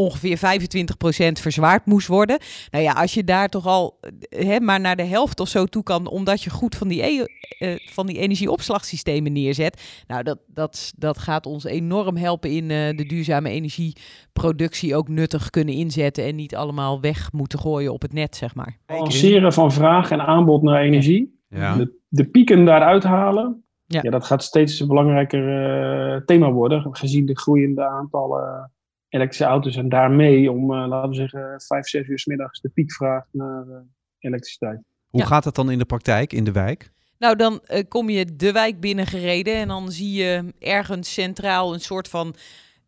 ongeveer 0.00 0.38
25% 0.38 0.40
verzwaard 1.32 1.86
moest 1.86 2.06
worden. 2.06 2.38
Nou 2.70 2.84
ja, 2.84 2.92
als 2.92 3.14
je 3.14 3.24
daar 3.24 3.48
toch 3.48 3.66
al 3.66 3.98
hè, 4.28 4.60
maar 4.60 4.80
naar 4.80 4.96
de 4.96 5.04
helft 5.04 5.40
of 5.40 5.48
zo 5.48 5.64
toe 5.64 5.82
kan, 5.82 6.08
omdat 6.08 6.42
je 6.42 6.50
goed 6.50 6.76
van 6.76 6.88
die, 6.88 7.02
e 7.02 7.26
uh, 7.58 7.74
van 7.90 8.06
die 8.06 8.18
energieopslagsystemen 8.18 9.32
neerzet. 9.32 10.02
Nou, 10.06 10.22
dat, 10.22 10.38
dat, 10.46 10.92
dat 10.96 11.18
gaat 11.18 11.46
ons 11.46 11.64
enorm 11.64 12.16
helpen 12.16 12.50
in 12.50 12.62
uh, 12.62 12.96
de 12.96 13.06
duurzame 13.06 13.50
energieproductie 13.50 14.96
ook 14.96 15.08
nuttig 15.08 15.50
kunnen 15.50 15.74
inzetten 15.74 16.24
en 16.24 16.36
niet 16.36 16.56
allemaal 16.56 17.00
weg 17.00 17.32
moeten 17.32 17.58
gooien 17.58 17.92
op 17.92 18.02
het 18.02 18.12
net, 18.12 18.36
zeg 18.36 18.54
maar. 18.54 18.78
Balanceren 18.86 19.52
van 19.52 19.72
vraag 19.72 20.10
en 20.10 20.20
aanbod 20.20 20.62
naar 20.62 20.80
energie. 20.80 21.38
Ja. 21.48 21.76
De, 21.76 21.98
de 22.08 22.24
pieken 22.24 22.64
daaruit 22.64 23.02
halen. 23.02 23.64
Ja. 23.86 24.00
Ja. 24.02 24.10
dat 24.10 24.24
gaat 24.24 24.42
steeds 24.42 24.80
een 24.80 24.88
belangrijker 24.88 25.42
uh, 26.14 26.20
thema 26.24 26.52
worden, 26.52 26.96
gezien 26.96 27.26
de 27.26 27.38
groeiende 27.38 27.84
aantallen 27.84 28.70
elektrische 29.10 29.44
auto's. 29.44 29.76
En 29.76 29.88
daarmee 29.88 30.50
om, 30.50 30.72
uh, 30.72 30.88
laten 30.88 31.08
we 31.10 31.14
zeggen, 31.16 31.60
vijf, 31.66 31.88
zes 31.88 32.06
uur 32.06 32.18
s 32.18 32.24
middags 32.26 32.60
de 32.60 32.68
piekvraag 32.68 33.24
naar 33.32 33.64
uh, 33.66 33.76
elektriciteit. 34.18 34.80
Hoe 35.08 35.20
Ja. 35.20 35.26
gaat 35.26 35.44
dat 35.44 35.54
dan 35.54 35.70
in 35.70 35.78
de 35.78 35.84
praktijk, 35.84 36.32
in 36.32 36.44
de 36.44 36.52
wijk? 36.52 36.90
Nou, 37.18 37.36
dan 37.36 37.60
eh, 37.64 37.84
kom 37.88 38.10
je 38.10 38.36
de 38.36 38.52
wijk 38.52 38.80
binnengereden 38.80 39.54
en 39.54 39.68
dan 39.68 39.90
zie 39.90 40.12
je 40.12 40.44
ergens 40.58 41.12
centraal 41.12 41.74
een 41.74 41.80
soort 41.80 42.08
van 42.08 42.34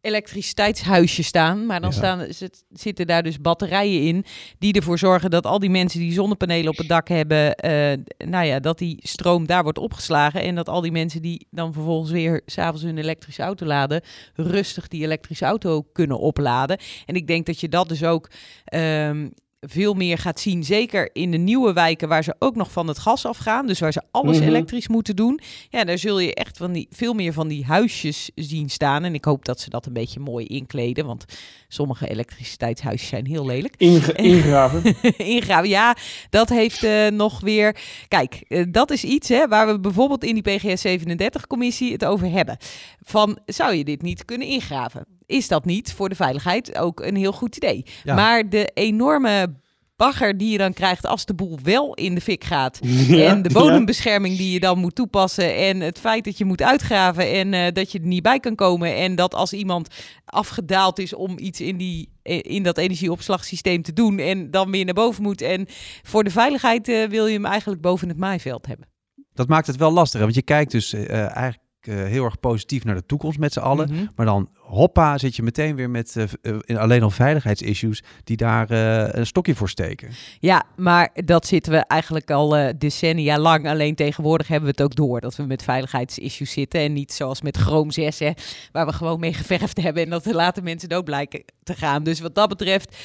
elektriciteitshuisje 0.02 1.22
staan. 1.22 1.66
Maar 1.66 1.80
dan 1.80 1.90
Ja. 1.90 1.96
staan, 1.96 2.26
zit, 2.28 2.64
zitten 2.70 3.06
daar 3.06 3.22
dus 3.22 3.40
batterijen 3.40 4.02
in 4.02 4.24
die 4.58 4.72
ervoor 4.72 4.98
zorgen 4.98 5.30
dat 5.30 5.46
al 5.46 5.58
die 5.58 5.70
mensen 5.70 6.00
die 6.00 6.12
zonnepanelen 6.12 6.70
op 6.70 6.76
het 6.76 6.88
dak 6.88 7.08
hebben, 7.08 7.54
eh, 7.54 7.92
nou 8.28 8.46
ja, 8.46 8.60
dat 8.60 8.78
die 8.78 8.98
stroom 9.02 9.46
daar 9.46 9.62
wordt 9.62 9.78
opgeslagen. 9.78 10.42
En 10.42 10.54
dat 10.54 10.68
al 10.68 10.80
die 10.80 10.92
mensen 10.92 11.22
die 11.22 11.46
dan 11.50 11.72
vervolgens 11.72 12.10
weer 12.10 12.42
s'avonds 12.46 12.82
hun 12.82 12.98
elektrische 12.98 13.42
auto 13.42 13.66
laden, 13.66 14.00
rustig 14.34 14.88
die 14.88 15.02
elektrische 15.04 15.44
auto 15.44 15.82
kunnen 15.92 16.18
opladen. 16.18 16.78
En 17.06 17.14
ik 17.14 17.26
denk 17.26 17.46
dat 17.46 17.60
je 17.60 17.68
dat 17.68 17.88
dus 17.88 18.04
ook 18.04 18.30
ehm, 18.64 19.28
veel 19.66 19.94
meer 19.94 20.18
gaat 20.18 20.40
zien. 20.40 20.64
Zeker 20.64 21.10
in 21.12 21.30
de 21.30 21.36
nieuwe 21.36 21.72
wijken 21.72 22.08
waar 22.08 22.24
ze 22.24 22.34
ook 22.38 22.56
nog 22.56 22.72
van 22.72 22.88
het 22.88 22.98
gas 22.98 23.26
afgaan. 23.26 23.66
Dus 23.66 23.80
waar 23.80 23.92
ze 23.92 24.02
alles 24.10 24.38
Mhm. 24.38 24.48
elektrisch 24.48 24.88
moeten 24.88 25.16
doen. 25.16 25.40
Ja, 25.68 25.84
daar 25.84 25.98
zul 25.98 26.18
je 26.18 26.34
echt 26.34 26.56
van 26.56 26.72
die, 26.72 26.86
veel 26.90 27.14
meer 27.14 27.32
van 27.32 27.48
die 27.48 27.64
huisjes 27.64 28.30
zien 28.34 28.70
staan. 28.70 29.04
En 29.04 29.14
ik 29.14 29.24
hoop 29.24 29.44
dat 29.44 29.60
ze 29.60 29.70
dat 29.70 29.86
een 29.86 29.92
beetje 29.92 30.20
mooi 30.20 30.46
inkleden. 30.46 31.06
Want 31.06 31.24
sommige 31.68 32.08
elektriciteitshuisjes 32.08 33.08
zijn 33.08 33.26
heel 33.26 33.46
lelijk. 33.46 33.74
Inge- 33.76 34.12
ingraven. 34.34 34.94
Ingraven, 35.16 35.68
ja, 35.68 35.96
dat 36.30 36.48
heeft 36.48 36.82
eh, 36.84 37.06
nog 37.08 37.40
weer... 37.40 37.76
Kijk, 38.08 38.34
eh, 38.48 38.64
dat 38.68 38.90
is 38.90 39.04
iets 39.04 39.28
hè, 39.28 39.48
waar 39.48 39.66
we 39.66 39.80
bijvoorbeeld 39.80 40.24
in 40.24 40.34
die 40.42 40.56
PGS 40.56 40.86
37-commissie 40.86 41.92
het 41.92 42.04
over 42.04 42.30
hebben. 42.30 42.56
Van, 43.04 43.38
zou 43.46 43.74
je 43.74 43.84
dit 43.84 44.02
niet 44.02 44.24
kunnen 44.24 44.46
ingraven? 44.48 45.06
Is 45.26 45.48
dat 45.48 45.64
niet 45.64 45.92
voor 45.92 46.08
de 46.08 46.14
veiligheid 46.14 46.78
ook 46.78 47.00
een 47.00 47.16
heel 47.16 47.32
goed 47.32 47.56
idee? 47.56 47.84
Ja. 48.04 48.14
Maar 48.14 48.48
de 48.48 48.70
enorme 48.74 49.60
bagger 49.96 50.38
die 50.38 50.50
je 50.50 50.58
dan 50.58 50.72
krijgt 50.72 51.06
als 51.06 51.24
de 51.24 51.34
boel 51.34 51.58
wel 51.62 51.94
in 51.94 52.14
de 52.14 52.20
fik 52.20 52.44
gaat... 52.44 52.78
Ja, 53.08 53.28
en 53.28 53.42
de 53.42 53.52
bodembescherming 53.52 54.36
die 54.36 54.52
je 54.52 54.60
dan 54.60 54.78
moet 54.78 54.94
toepassen. 54.94 55.56
En 55.56 55.80
het 55.80 55.98
feit 55.98 56.24
dat 56.24 56.38
je 56.38 56.44
moet 56.44 56.62
uitgraven 56.62 57.32
en 57.32 57.54
eh, 57.54 57.72
dat 57.72 57.92
je 57.92 57.98
er 57.98 58.06
niet 58.06 58.22
bij 58.22 58.40
kan 58.40 58.54
komen. 58.54 58.96
En 58.96 59.14
dat 59.14 59.34
als 59.34 59.52
iemand 59.52 59.88
afgedaald 60.24 60.98
is 60.98 61.14
om 61.14 61.38
iets 61.38 61.60
in, 61.60 61.76
die, 61.76 62.08
eh, 62.22 62.38
in 62.42 62.62
dat 62.62 62.78
energieopslagsysteem 62.78 63.82
te 63.82 63.92
doen. 63.92 64.18
En 64.18 64.50
dan 64.50 64.70
weer 64.70 64.84
naar 64.84 64.94
boven 64.94 65.22
moet. 65.22 65.40
En 65.40 65.66
voor 66.02 66.24
de 66.24 66.30
veiligheid 66.30 66.88
eh, 66.88 67.08
wil 67.08 67.26
je 67.26 67.34
hem 67.34 67.46
eigenlijk 67.46 67.80
boven 67.80 68.08
het 68.08 68.18
maaiveld 68.18 68.66
hebben. 68.66 68.86
Dat 69.34 69.48
maakt 69.48 69.66
het 69.66 69.76
wel 69.76 69.92
lastiger, 69.92 70.22
want 70.22 70.34
je 70.34 70.42
kijkt 70.42 70.70
dus 70.70 70.92
eigenlijk 70.92 71.61
eh, 71.86 71.94
heel 71.94 72.24
erg 72.24 72.40
positief 72.40 72.84
naar 72.84 72.94
de 72.94 73.06
toekomst 73.06 73.38
met 73.38 73.52
z'n 73.52 73.58
allen. 73.58 73.88
Mhm. 73.92 74.06
Maar 74.16 74.26
dan, 74.26 74.48
hoppa, 74.58 75.18
zit 75.18 75.36
je 75.36 75.42
meteen 75.42 75.76
weer 75.76 75.90
met 75.90 76.16
eh, 76.16 76.54
eh, 76.66 76.76
alleen 76.76 77.02
al 77.02 77.10
veiligheidsissues 77.10 78.02
die 78.24 78.36
daar 78.36 78.70
een 78.70 79.26
stokje 79.26 79.54
voor 79.54 79.68
steken. 79.68 80.10
Ja, 80.40 80.64
maar 80.76 81.08
dat 81.14 81.46
zitten 81.46 81.72
we 81.72 81.78
eigenlijk 81.78 82.30
al 82.30 82.72
decennia 82.78 83.38
lang. 83.38 83.68
Alleen 83.68 83.94
tegenwoordig 83.94 84.48
hebben 84.48 84.68
we 84.68 84.82
het 84.82 84.90
ook 84.90 84.96
door 84.96 85.20
dat 85.20 85.36
we 85.36 85.42
met 85.42 85.62
veiligheidsissues 85.62 86.52
zitten. 86.52 86.80
En 86.80 86.92
niet 86.92 87.12
zoals 87.12 87.42
met 87.42 87.56
Chrome 87.56 87.92
6, 87.92 88.18
hè, 88.18 88.30
waar 88.72 88.86
we 88.86 88.92
gewoon 88.92 89.20
mee 89.20 89.34
geverfd 89.34 89.82
hebben. 89.82 90.02
En 90.02 90.10
dat 90.10 90.26
er 90.26 90.34
later 90.34 90.62
mensen 90.62 90.88
dood 90.88 91.04
blijken 91.04 91.44
te 91.62 91.74
gaan. 91.74 92.02
Dus 92.02 92.20
wat 92.20 92.34
dat 92.34 92.48
betreft, 92.48 92.96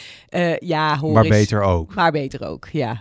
ja, 0.59 0.97
hoor 0.97 1.13
maar 1.13 1.23
eens. 1.23 1.35
beter 1.35 1.61
ook. 1.61 1.95
Maar 1.95 2.11
beter 2.11 2.47
ook, 2.47 2.67
ja. 2.71 2.99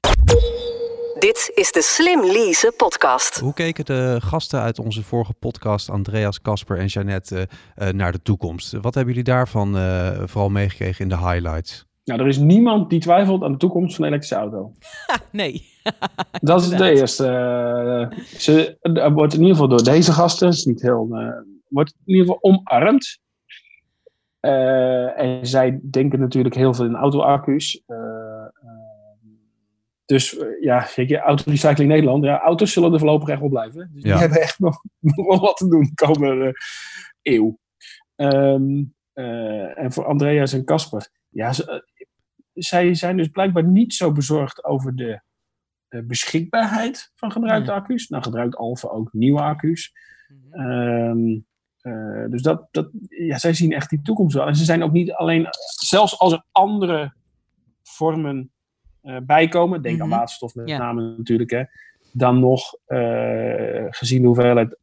Dit 1.19 1.51
is 1.55 1.73
de 1.73 1.83
Slim 1.83 2.21
Lease 2.25 2.73
podcast. 2.77 3.39
Hoe 3.39 3.55
keken 3.55 3.85
de 3.85 4.19
gasten 4.23 4.61
uit 4.61 4.79
onze 4.79 5.03
vorige 5.03 5.33
podcast, 5.33 5.91
Andreas, 5.91 6.41
Casper 6.41 6.79
en 6.79 6.87
Jeannette, 6.87 7.49
eh, 7.75 7.89
eh, 7.89 7.95
naar 7.95 8.13
de 8.13 8.23
toekomst? 8.23 8.73
Wat 8.73 8.95
hebben 8.95 9.15
jullie 9.15 9.31
daarvan 9.31 9.77
eh, 9.77 10.23
vooral 10.25 10.49
meegekregen 10.51 11.03
in 11.03 11.09
de 11.09 11.19
highlights? 11.19 11.87
Nou, 12.05 12.21
er 12.21 12.27
is 12.27 12.39
niemand 12.39 12.91
die 12.91 13.01
twijfelt 13.01 13.43
aan 13.43 13.53
de 13.53 13.59
toekomst 13.59 13.95
van 13.97 14.05
de 14.05 14.11
elektrische 14.11 14.37
auto. 14.45 14.73
Nee. 15.33 15.65
Dat 16.41 16.61
is 16.63 16.69
de 16.69 16.91
eerste. 16.91 17.27
eh, 17.27 18.19
ze 18.39 18.77
er 18.83 19.13
wordt 19.13 19.33
in 19.35 19.41
ieder 19.41 19.55
geval 19.55 19.69
door 19.69 19.85
deze 19.85 20.13
gasten, 20.13 20.49
is 20.49 20.65
niet 20.65 20.83
heel, 20.83 21.09
eh, 21.13 21.29
wordt 21.69 21.95
in 22.05 22.15
ieder 22.15 22.27
geval 22.27 22.39
omarmd. 22.43 23.19
Eh, 24.41 25.21
en 25.21 25.47
zij 25.47 25.81
denken 25.91 26.21
natuurlijk 26.21 26.55
heel 26.55 26.75
veel 26.75 26.85
in 26.85 26.95
auto-accu's. 26.95 27.83
Dus 30.07 30.39
eh, 30.39 30.47
ja, 30.61 30.89
je, 30.95 31.19
Autorecycling 31.19 31.91
Nederland, 31.91 32.25
ja, 32.25 32.41
auto's 32.41 32.73
zullen 32.73 32.93
er 32.93 32.99
voorlopig 32.99 33.29
echt 33.29 33.41
wel 33.41 33.49
blijven. 33.49 33.91
Dus 33.93 34.03
Ja. 34.03 34.11
die 34.11 34.21
hebben 34.21 34.41
echt 34.41 34.59
nog, 34.59 34.83
nog 35.01 35.27
wel 35.27 35.41
wat 35.41 35.57
te 35.57 35.69
doen 35.69 35.83
de 35.83 35.95
komende 36.07 36.47
eh, 36.47 37.35
eeuw. 37.35 37.59
Ehm, 38.17 38.85
eh, 39.13 39.79
en 39.79 39.93
voor 39.93 40.05
Andreas 40.07 40.53
en 40.53 40.65
Casper, 40.65 41.09
ja, 41.29 41.53
ze, 41.53 41.85
zij 42.55 42.95
zijn 42.95 43.17
dus 43.17 43.29
blijkbaar 43.29 43.65
niet 43.65 43.95
zo 43.95 44.13
bezorgd 44.13 44.65
over 44.65 44.97
de 44.97 45.21
eh, 45.89 46.01
beschikbaarheid 46.03 47.13
van 47.15 47.33
gebruikte 47.33 47.71
Nee. 47.71 47.81
accu's. 47.81 48.09
Nou 48.09 48.23
gebruikt 48.23 48.57
Alfa 48.57 48.89
ook 48.89 49.13
nieuwe 49.13 49.41
accu's. 49.41 49.93
Ehm, 50.51 51.39
eh, 51.81 52.25
dus 52.31 52.43
dat, 52.43 52.69
dat, 52.71 52.91
ja, 53.09 53.39
zij 53.39 53.55
zien 53.55 53.73
echt 53.73 53.91
die 53.91 54.03
toekomst 54.03 54.35
wel. 54.35 54.47
En 54.47 54.57
ze 54.57 54.65
zijn 54.65 54.83
ook 54.83 54.93
niet 54.93 55.13
alleen, 55.13 55.47
zelfs 55.81 56.19
als 56.19 56.33
er 56.33 56.45
andere 56.53 57.15
vormen 57.83 58.51
eh, 59.07 59.17
bijkomen, 59.23 59.83
denk 59.83 60.01
aan 60.01 60.09
Mhm. 60.09 60.17
waterstof 60.17 60.55
met 60.55 60.69
Ja. 60.69 60.79
name 60.79 61.15
natuurlijk, 61.17 61.51
hè, 61.51 61.63
dan 62.13 62.41
nog 62.41 62.77
eh, 62.87 63.85
gezien 63.91 64.21
de 64.21 64.27
hoeveelheid 64.27 64.77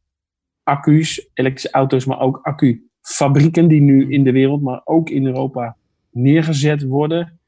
accu's, 0.62 1.28
elektrische 1.34 1.70
auto's, 1.70 2.04
maar 2.04 2.20
ook 2.20 2.38
accufabrieken 2.42 3.68
die 3.68 3.80
nu 3.80 4.10
in 4.10 4.24
de 4.24 4.32
wereld, 4.32 4.62
maar 4.62 4.80
ook 4.84 5.10
in 5.10 5.26
Europa 5.26 5.76
neergezet 6.10 6.82
worden. 6.82 7.38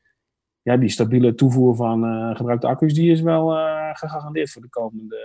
Ja, 0.63 0.77
die 0.77 0.89
stabiele 0.89 1.35
toevoer 1.35 1.77
van 1.77 2.05
eh, 2.05 2.37
gebruikte 2.37 2.67
accu's, 2.67 2.95
die 2.95 3.11
is 3.11 3.21
wel 3.21 3.47
gegarandeerd 3.93 4.51
voor 4.51 4.63
de 4.63 4.69
komende 4.69 5.17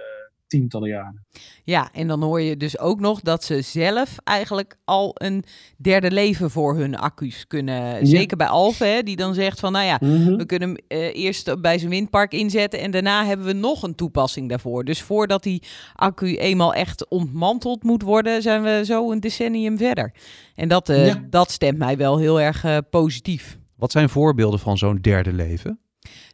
tientallen 0.52 0.90
jaren. 0.90 1.26
Ja, 1.64 1.90
en 1.94 2.08
dan 2.08 2.24
hoor 2.24 2.42
je 2.42 2.58
dus 2.58 2.80
ook 2.80 3.00
nog 3.00 3.22
dat 3.22 3.44
ze 3.44 3.62
zelf 3.62 4.18
eigenlijk 4.24 4.78
al 4.86 5.12
een 5.14 5.44
derde 5.78 6.12
leven 6.12 6.52
voor 6.52 6.76
hun 6.76 6.96
accu's 6.98 7.48
kunnen. 7.48 8.08
Zeker 8.08 8.38
bij 8.38 8.48
Alfe, 8.48 8.86
hè, 8.86 9.04
die 9.04 9.16
dan 9.16 9.34
zegt 9.34 9.60
van, 9.60 9.72
nou 9.72 9.86
ja, 9.86 9.98
Mhm. 10.02 10.36
we 10.36 10.46
kunnen 10.46 10.70
hem 10.70 10.78
eh, 10.88 11.16
eerst 11.24 11.62
bij 11.62 11.78
zijn 11.78 11.90
windpark 11.92 12.32
inzetten 12.34 12.80
en 12.80 12.92
daarna 12.92 13.26
hebben 13.26 13.46
we 13.46 13.54
nog 13.54 13.84
een 13.84 13.96
toepassing 13.96 14.50
daarvoor. 14.50 14.84
Dus 14.86 15.02
voordat 15.02 15.44
die 15.44 15.64
accu 15.96 16.36
eenmaal 16.38 16.74
echt 16.74 17.08
ontmanteld 17.10 17.84
moet 17.84 18.02
worden, 18.02 18.42
zijn 18.42 18.64
we 18.64 18.82
zo 18.86 19.12
een 19.12 19.20
decennium 19.20 19.78
verder. 19.78 20.14
En 20.56 20.68
dat, 20.68 20.90
eh, 20.90 21.08
Ja. 21.08 21.24
dat 21.30 21.52
stemt 21.52 21.78
mij 21.78 21.98
wel 21.98 22.18
heel 22.18 22.42
erg 22.42 22.64
eh, 22.64 22.78
positief. 22.90 23.58
Wat 23.76 23.92
zijn 23.92 24.10
voorbeelden 24.10 24.60
van 24.60 24.78
zo'n 24.78 24.98
derde 25.02 25.34
leven? 25.34 25.80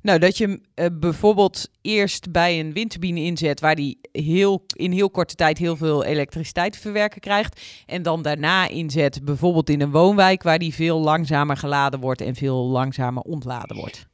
Nou, 0.01 0.19
dat 0.19 0.37
je 0.37 0.45
hem 0.45 0.61
eh, 0.73 0.85
bijvoorbeeld 0.99 1.69
eerst 1.81 2.31
bij 2.31 2.59
een 2.59 2.73
windturbine 2.73 3.19
inzet, 3.19 3.59
waar 3.59 3.75
die 3.75 3.99
heel, 4.11 4.63
in 4.75 4.91
heel 4.91 5.09
korte 5.09 5.35
tijd 5.35 5.57
heel 5.57 5.75
veel 5.75 6.03
elektriciteit 6.03 6.73
te 6.73 6.79
verwerken 6.79 7.21
krijgt. 7.21 7.61
En 7.85 8.01
dan 8.01 8.21
daarna 8.21 8.67
inzet, 8.69 9.21
bijvoorbeeld 9.25 9.69
in 9.69 9.81
een 9.81 9.91
woonwijk, 9.91 10.43
waar 10.43 10.59
die 10.59 10.73
veel 10.73 10.99
langzamer 10.99 11.57
geladen 11.57 11.99
wordt 11.99 12.21
en 12.21 12.35
veel 12.35 12.65
langzamer 12.67 13.23
ontladen 13.23 13.77
wordt. 13.77 14.05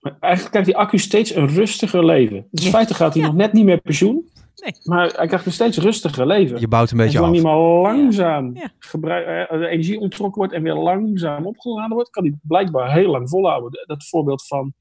Maar 0.00 0.16
eigenlijk 0.20 0.52
krijgt 0.52 0.68
die 0.68 0.78
accu 0.78 0.98
steeds 0.98 1.34
een 1.34 1.48
rustiger 1.48 2.04
leven. 2.04 2.46
Dus 2.50 2.64
in 2.64 2.70
feite 2.70 2.94
gaat 2.94 3.12
hij 3.14 3.22
Ja. 3.22 3.28
nog 3.28 3.36
net 3.36 3.52
niet 3.52 3.64
meer 3.64 3.80
pensioen. 3.80 4.28
Nee. 4.54 4.72
Maar 4.84 5.12
hij 5.16 5.26
krijgt 5.26 5.46
een 5.46 5.52
steeds 5.52 5.78
rustiger 5.78 6.26
leven. 6.26 6.60
Je 6.60 6.68
bouwt 6.68 6.90
een 6.90 6.98
En 6.98 7.04
beetje 7.04 7.18
zolang 7.18 7.34
af. 7.36 7.40
die 7.42 7.50
maar 7.50 7.58
langzaam 7.94 8.54
Ja. 8.56 8.70
gebruik- 8.78 9.50
eh, 9.50 9.58
de 9.58 9.66
energie 9.68 9.98
ontrokken 10.00 10.38
wordt 10.38 10.52
en 10.52 10.62
weer 10.62 10.74
langzaam 10.74 11.46
opgeladen 11.46 11.94
wordt, 11.94 12.10
kan 12.10 12.24
hij 12.24 12.34
blijkbaar 12.42 12.92
heel 12.92 13.10
lang 13.10 13.28
volhouden. 13.28 13.84
Dat 13.86 14.08
voorbeeld 14.08 14.46
van 14.46 14.74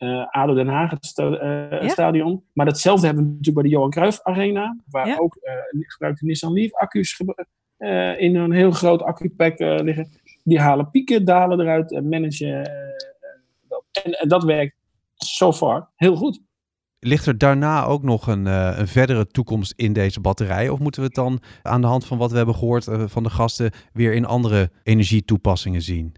eh 0.00 0.26
ADO 0.30 0.54
Den 0.54 0.68
Haag, 0.68 0.90
het 0.90 1.06
sta- 1.06 1.32
eh, 1.36 1.82
Ja. 1.82 1.88
stadion. 1.88 2.44
Maar 2.52 2.66
datzelfde 2.66 3.06
hebben 3.06 3.24
we 3.24 3.30
natuurlijk 3.30 3.56
bij 3.56 3.64
de 3.68 3.74
Johan 3.76 3.90
Cruijff 3.90 4.20
Arena, 4.22 4.76
waar 4.90 5.06
Ja. 5.06 5.16
ook 5.16 5.34
eh 5.34 5.52
gebruikte 5.86 6.24
Nissan 6.24 6.52
Leaf 6.52 6.72
accu's 6.74 7.20
eh, 7.76 8.20
in 8.20 8.36
een 8.36 8.52
heel 8.52 8.70
groot 8.70 9.02
accupack 9.02 9.58
eh, 9.58 9.76
liggen. 9.82 10.08
Die 10.44 10.60
halen 10.60 10.90
pieken, 10.90 11.24
dalen 11.24 11.60
eruit 11.60 11.92
en 11.92 12.08
managen. 12.08 12.64
eh, 12.64 12.72
dat. 13.68 13.84
En, 14.04 14.12
en 14.12 14.28
dat 14.28 14.44
werkt 14.44 14.76
so 15.16 15.52
far 15.52 15.88
heel 15.96 16.16
goed. 16.16 16.40
Ligt 16.98 17.26
er 17.26 17.38
daarna 17.38 17.84
ook 17.84 18.02
nog 18.02 18.26
een, 18.26 18.46
eh, 18.46 18.74
een 18.78 18.88
verdere 18.88 19.26
toekomst 19.26 19.72
in 19.76 19.92
deze 19.92 20.20
batterij? 20.20 20.68
Of 20.68 20.78
moeten 20.78 21.00
we 21.00 21.06
het 21.06 21.16
dan 21.16 21.40
aan 21.62 21.80
de 21.80 21.86
hand 21.86 22.06
van 22.06 22.18
wat 22.18 22.30
we 22.30 22.36
hebben 22.36 22.54
gehoord 22.54 22.86
eh, 22.86 23.02
van 23.06 23.22
de 23.22 23.30
gasten 23.30 23.70
weer 23.92 24.12
in 24.14 24.24
andere 24.26 24.70
energietoepassingen 24.82 25.82
zien? 25.82 26.14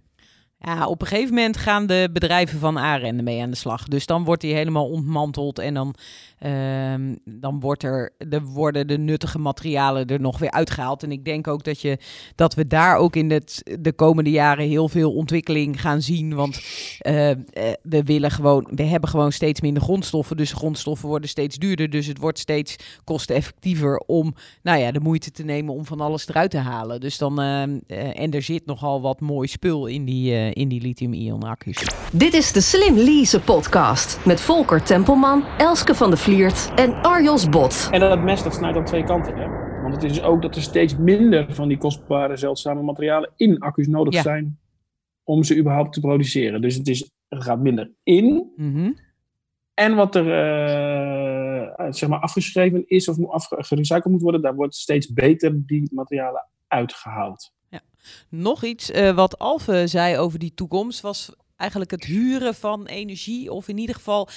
Ja, 0.65 0.87
op 0.87 1.01
een 1.01 1.07
gegeven 1.07 1.35
moment 1.35 1.57
gaan 1.57 1.87
de 1.87 2.09
bedrijven 2.13 2.59
van 2.59 2.77
ARN 2.77 3.17
ermee 3.17 3.43
aan 3.43 3.51
de 3.51 3.57
slag. 3.57 3.89
Dus 3.89 4.07
dan 4.07 4.25
wordt 4.25 4.43
die 4.43 4.55
helemaal 4.55 4.89
ontmanteld 4.89 5.59
en 5.59 5.75
dan, 5.75 5.95
ehm, 6.39 7.15
dan 7.25 7.61
wordt 7.61 7.83
er, 7.83 8.11
de, 8.19 8.41
worden 8.43 8.87
de 8.87 8.99
nuttige 8.99 9.39
materialen 9.39 10.07
er 10.07 10.21
nog 10.21 10.39
weer 10.39 10.51
uitgehaald. 10.51 11.03
En 11.03 11.13
ik 11.13 11.25
denk 11.25 11.49
ook 11.49 11.65
dat, 11.65 11.81
je, 11.81 11.99
dat 12.35 12.55
we 12.55 12.67
daar 12.67 12.97
ook 12.97 13.17
in 13.17 13.31
het, 13.31 13.77
de 13.81 13.93
komende 13.93 14.31
jaren 14.31 14.69
heel 14.69 14.89
veel 14.89 15.13
ontwikkeling 15.13 15.81
gaan 15.81 16.03
zien. 16.03 16.35
Want 16.35 16.61
eh, 16.99 17.31
eh, 17.31 17.37
we, 17.83 18.03
willen 18.03 18.31
gewoon, 18.31 18.69
we 18.71 18.83
hebben 18.83 19.09
gewoon 19.09 19.33
steeds 19.33 19.61
minder 19.61 19.83
grondstoffen. 19.83 20.37
Dus 20.37 20.53
grondstoffen 20.53 21.09
worden 21.09 21.29
steeds 21.29 21.57
duurder. 21.57 21.91
Dus 21.91 22.07
het 22.07 22.19
wordt 22.19 22.39
steeds 22.39 22.77
kosteneffectiever 23.05 23.99
om 23.99 24.35
nou 24.63 24.79
ja, 24.79 24.93
de 24.93 25.01
moeite 25.01 25.31
te 25.31 25.45
nemen 25.45 25.75
om 25.75 25.85
van 25.85 26.01
alles 26.01 26.29
eruit 26.29 26.51
te 26.51 26.59
halen. 26.59 27.01
Dus 27.01 27.19
dan, 27.19 27.41
ehm, 27.41 27.79
eh, 27.87 28.21
en 28.21 28.31
er 28.31 28.43
zit 28.43 28.67
nogal 28.67 29.01
wat 29.01 29.21
mooi 29.21 29.49
spul 29.49 29.87
in 29.87 30.05
die 30.05 30.51
in 30.53 30.69
die 30.69 30.81
lithium-ion 30.81 31.43
accu's. 31.43 32.11
Dit 32.13 32.35
is 32.35 32.53
de 32.53 32.61
Slim 32.61 32.97
Lease 32.97 33.41
podcast 33.41 34.25
met 34.25 34.41
Volker 34.41 34.83
Tempelman, 34.83 35.45
Elske 35.59 35.95
van 35.95 36.11
de 36.11 36.17
Vliert 36.17 36.73
en 36.75 37.03
Arjos 37.03 37.49
Bot. 37.49 37.89
En 37.91 38.01
dat 38.01 38.23
mes 38.23 38.43
dat 38.43 38.55
snijdt 38.55 38.77
aan 38.77 38.85
twee 38.85 39.05
kanten. 39.05 39.37
Hè? 39.37 39.47
Want 39.83 39.95
het 39.95 40.11
is 40.11 40.23
ook 40.23 40.43
dat 40.43 40.57
er 40.57 40.63
steeds 40.63 40.97
minder 40.97 41.55
van 41.55 41.69
die 41.69 41.79
kostbare 41.79 42.37
zeldzame 42.37 42.83
materialen 42.83 43.31
in 43.37 43.59
accu's 43.59 43.87
nodig 43.87 44.15
zijn 44.15 44.59
om 45.25 45.43
ze 45.43 45.57
überhaupt 45.57 45.93
te 45.93 46.01
produceren. 46.01 46.61
Dus 46.61 46.75
het, 46.75 46.89
is, 46.89 47.11
er 47.29 47.43
gaat 47.43 47.61
minder 47.61 47.91
in. 48.03 48.53
Mhm. 48.57 48.93
En 49.75 49.95
wat 49.95 50.15
er 50.15 50.27
uh, 50.27 51.93
zeg 51.93 52.09
maar 52.09 52.21
afgeschreven 52.21 52.85
is 52.87 53.09
of 53.09 53.47
gerecycled 53.49 54.13
moet 54.13 54.23
worden, 54.23 54.43
daar 54.43 54.55
wordt 54.55 54.75
steeds 54.75 55.13
beter 55.13 55.67
die 55.67 55.89
materialen 55.95 56.47
uitgehaald. 56.69 57.53
Nog 58.29 58.65
iets 58.65 58.91
uh, 58.91 59.15
wat 59.15 59.39
Alve 59.39 59.87
zei 59.87 60.19
over 60.19 60.39
die 60.39 60.53
toekomst 60.55 61.01
was 61.01 61.31
eigenlijk 61.57 61.91
het 61.91 62.05
huren 62.05 62.55
van 62.55 62.87
energie. 62.87 63.53
Of 63.53 63.69
in 63.69 63.79
ieder 63.79 63.95
geval 63.95 64.29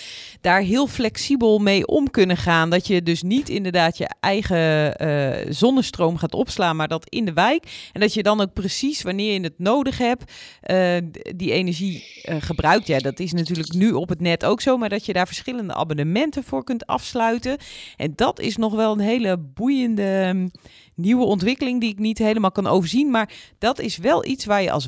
daar 0.42 0.62
heel 0.62 0.88
flexibel 0.88 1.60
mee 1.60 1.88
om 1.88 2.12
kunnen 2.12 2.38
gaan. 2.38 2.70
Dat 2.70 2.88
je 2.88 3.04
dus 3.04 3.22
niet 3.22 3.50
inderdaad 3.50 3.98
je 3.98 4.10
eigen 4.20 5.04
uh, 5.08 5.52
zonnestroom 5.52 6.18
gaat 6.18 6.34
opslaan, 6.34 6.76
maar 6.76 6.88
dat 6.88 7.10
in 7.10 7.26
de 7.26 7.34
wijk. 7.34 7.90
En 7.94 8.02
dat 8.02 8.14
je 8.14 8.24
dan 8.24 8.42
ook 8.42 8.54
precies 8.54 9.02
wanneer 9.02 9.34
je 9.34 9.40
het 9.42 9.60
nodig 9.60 9.98
hebt, 9.98 10.32
uh, 10.72 10.98
die 11.36 11.52
energie 11.52 12.04
gebruikt. 12.40 12.88
Ja, 12.88 13.00
dat 13.00 13.20
is 13.20 13.34
natuurlijk 13.34 13.74
nu 13.74 13.92
op 13.92 14.10
het 14.10 14.22
net 14.22 14.46
ook 14.46 14.62
zo. 14.62 14.78
Maar 14.78 14.90
dat 14.90 15.06
je 15.06 15.14
daar 15.14 15.28
verschillende 15.28 15.74
abonnementen 15.74 16.44
voor 16.44 16.64
kunt 16.64 16.86
afsluiten. 16.86 17.58
En 17.98 18.14
dat 18.16 18.40
is 18.40 18.58
nog 18.58 18.74
wel 18.74 18.92
een 18.92 19.00
hele 19.00 19.38
boeiende. 19.38 20.50
Nieuwe 20.96 21.26
ontwikkeling 21.26 21.80
die 21.80 21.92
ik 21.92 22.00
niet 22.00 22.18
helemaal 22.18 22.52
kan 22.52 22.68
overzien. 22.68 23.12
Maar 23.12 23.34
dat 23.58 23.80
is 23.80 23.98
wel 23.98 24.26
iets 24.26 24.46
waar 24.46 24.62
je 24.62 24.72
als 24.72 24.88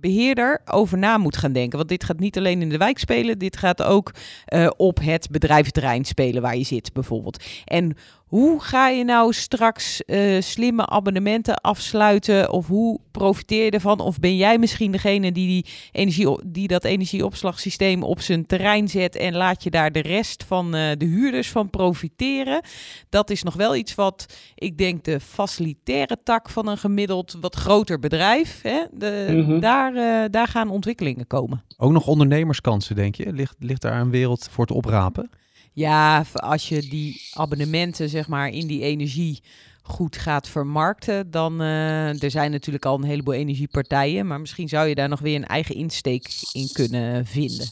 wagenparkbeheerder 0.00 0.60
over 0.64 0.98
na 0.98 1.18
moet 1.18 1.36
gaan 1.36 1.52
denken. 1.52 1.76
Want 1.76 1.88
dit 1.88 2.04
gaat 2.04 2.18
niet 2.18 2.38
alleen 2.38 2.62
in 2.62 2.68
de 2.68 2.76
wijk 2.76 2.98
spelen, 2.98 3.38
dit 3.38 3.56
gaat 3.56 3.82
ook 3.82 4.10
uh, 4.48 4.70
op 4.76 5.00
het 5.00 5.28
bedrijventerrein 5.30 6.04
spelen 6.04 6.42
waar 6.42 6.56
je 6.56 6.64
zit 6.64 6.92
bijvoorbeeld. 6.92 7.44
En 7.64 7.96
hoe 8.34 8.60
ga 8.62 8.88
je 8.88 9.04
nou 9.04 9.32
straks 9.32 10.02
uh, 10.06 10.40
slimme 10.40 10.86
abonnementen 10.86 11.60
afsluiten? 11.60 12.52
Of 12.52 12.66
hoe 12.66 13.00
profiteer 13.10 13.64
je 13.64 13.70
ervan? 13.70 14.00
Of 14.00 14.18
ben 14.18 14.36
jij 14.36 14.58
misschien 14.58 14.92
degene 14.92 15.32
die, 15.32 15.46
die, 15.46 15.66
energie, 15.92 16.38
die 16.46 16.68
dat 16.68 16.84
energieopslagsysteem 16.84 18.02
op 18.02 18.20
zijn 18.20 18.46
terrein 18.46 18.88
zet 18.88 19.16
en 19.16 19.34
laat 19.34 19.62
je 19.62 19.70
daar 19.70 19.92
de 19.92 20.02
rest 20.02 20.44
van 20.44 20.66
uh, 20.76 20.90
de 20.98 21.04
huurders 21.04 21.50
van 21.50 21.70
profiteren? 21.70 22.62
Dat 23.08 23.30
is 23.30 23.42
nog 23.42 23.54
wel 23.54 23.76
iets 23.76 23.94
wat 23.94 24.26
ik 24.54 24.78
denk 24.78 25.04
de 25.04 25.20
facilitaire 25.20 26.16
tak 26.24 26.50
van 26.50 26.68
een 26.68 26.78
gemiddeld 26.78 27.36
wat 27.40 27.54
groter 27.54 27.98
bedrijf, 27.98 28.62
hè, 28.62 28.82
de, 28.92 29.26
mm 29.30 29.44
-hmm. 29.44 29.60
daar, 29.60 29.83
uh, 29.92 30.24
daar 30.30 30.48
gaan 30.48 30.70
ontwikkelingen 30.70 31.26
komen. 31.26 31.64
Ook 31.76 31.92
nog 31.92 32.06
ondernemerskansen, 32.06 32.96
denk 32.96 33.14
je? 33.14 33.32
Ligt, 33.32 33.56
ligt 33.58 33.82
daar 33.82 34.00
een 34.00 34.10
wereld 34.10 34.48
voor 34.50 34.66
te 34.66 34.74
oprapen? 34.74 35.30
Ja, 35.72 36.24
als 36.32 36.68
je 36.68 36.80
die 36.80 37.20
abonnementen 37.32 38.08
zeg 38.08 38.28
maar 38.28 38.48
in 38.48 38.66
die 38.66 38.82
energie 38.82 39.42
goed 39.82 40.16
gaat 40.16 40.48
vermarkten, 40.48 41.30
dan 41.30 41.60
uh, 41.60 42.22
er 42.22 42.30
zijn 42.30 42.50
natuurlijk 42.50 42.84
al 42.84 42.96
een 42.96 43.04
heleboel 43.04 43.34
energiepartijen, 43.34 44.26
maar 44.26 44.40
misschien 44.40 44.68
zou 44.68 44.88
je 44.88 44.94
daar 44.94 45.08
nog 45.08 45.20
weer 45.20 45.36
een 45.36 45.46
eigen 45.46 45.74
insteek 45.74 46.28
in 46.52 46.68
kunnen 46.72 47.26
vinden. 47.26 47.66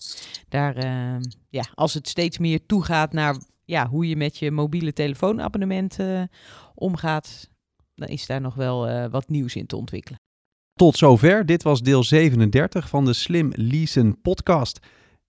Daar, 0.48 0.84
uh, 0.84 1.20
ja, 1.48 1.64
als 1.74 1.94
het 1.94 2.08
steeds 2.08 2.38
meer 2.38 2.66
toegaat 2.66 3.12
naar 3.12 3.36
ja, 3.64 3.88
hoe 3.88 4.08
je 4.08 4.16
met 4.16 4.38
je 4.38 4.50
mobiele 4.50 4.92
telefoonabonnement 4.92 5.98
uh, 5.98 6.22
omgaat, 6.74 7.48
dan 7.94 8.08
is 8.08 8.26
daar 8.26 8.40
nog 8.40 8.54
wel 8.54 9.08
wat 9.08 9.28
nieuws 9.28 9.56
in 9.56 9.66
te 9.66 9.76
ontwikkelen. 9.76 10.20
Tot 10.74 10.96
zover. 10.96 11.46
Dit 11.46 11.62
was 11.62 11.80
deel 11.82 12.04
37 12.04 12.88
van 12.88 13.04
de 13.04 13.12
Slim 13.12 13.50
Leasen 13.54 14.20
podcast. 14.20 14.78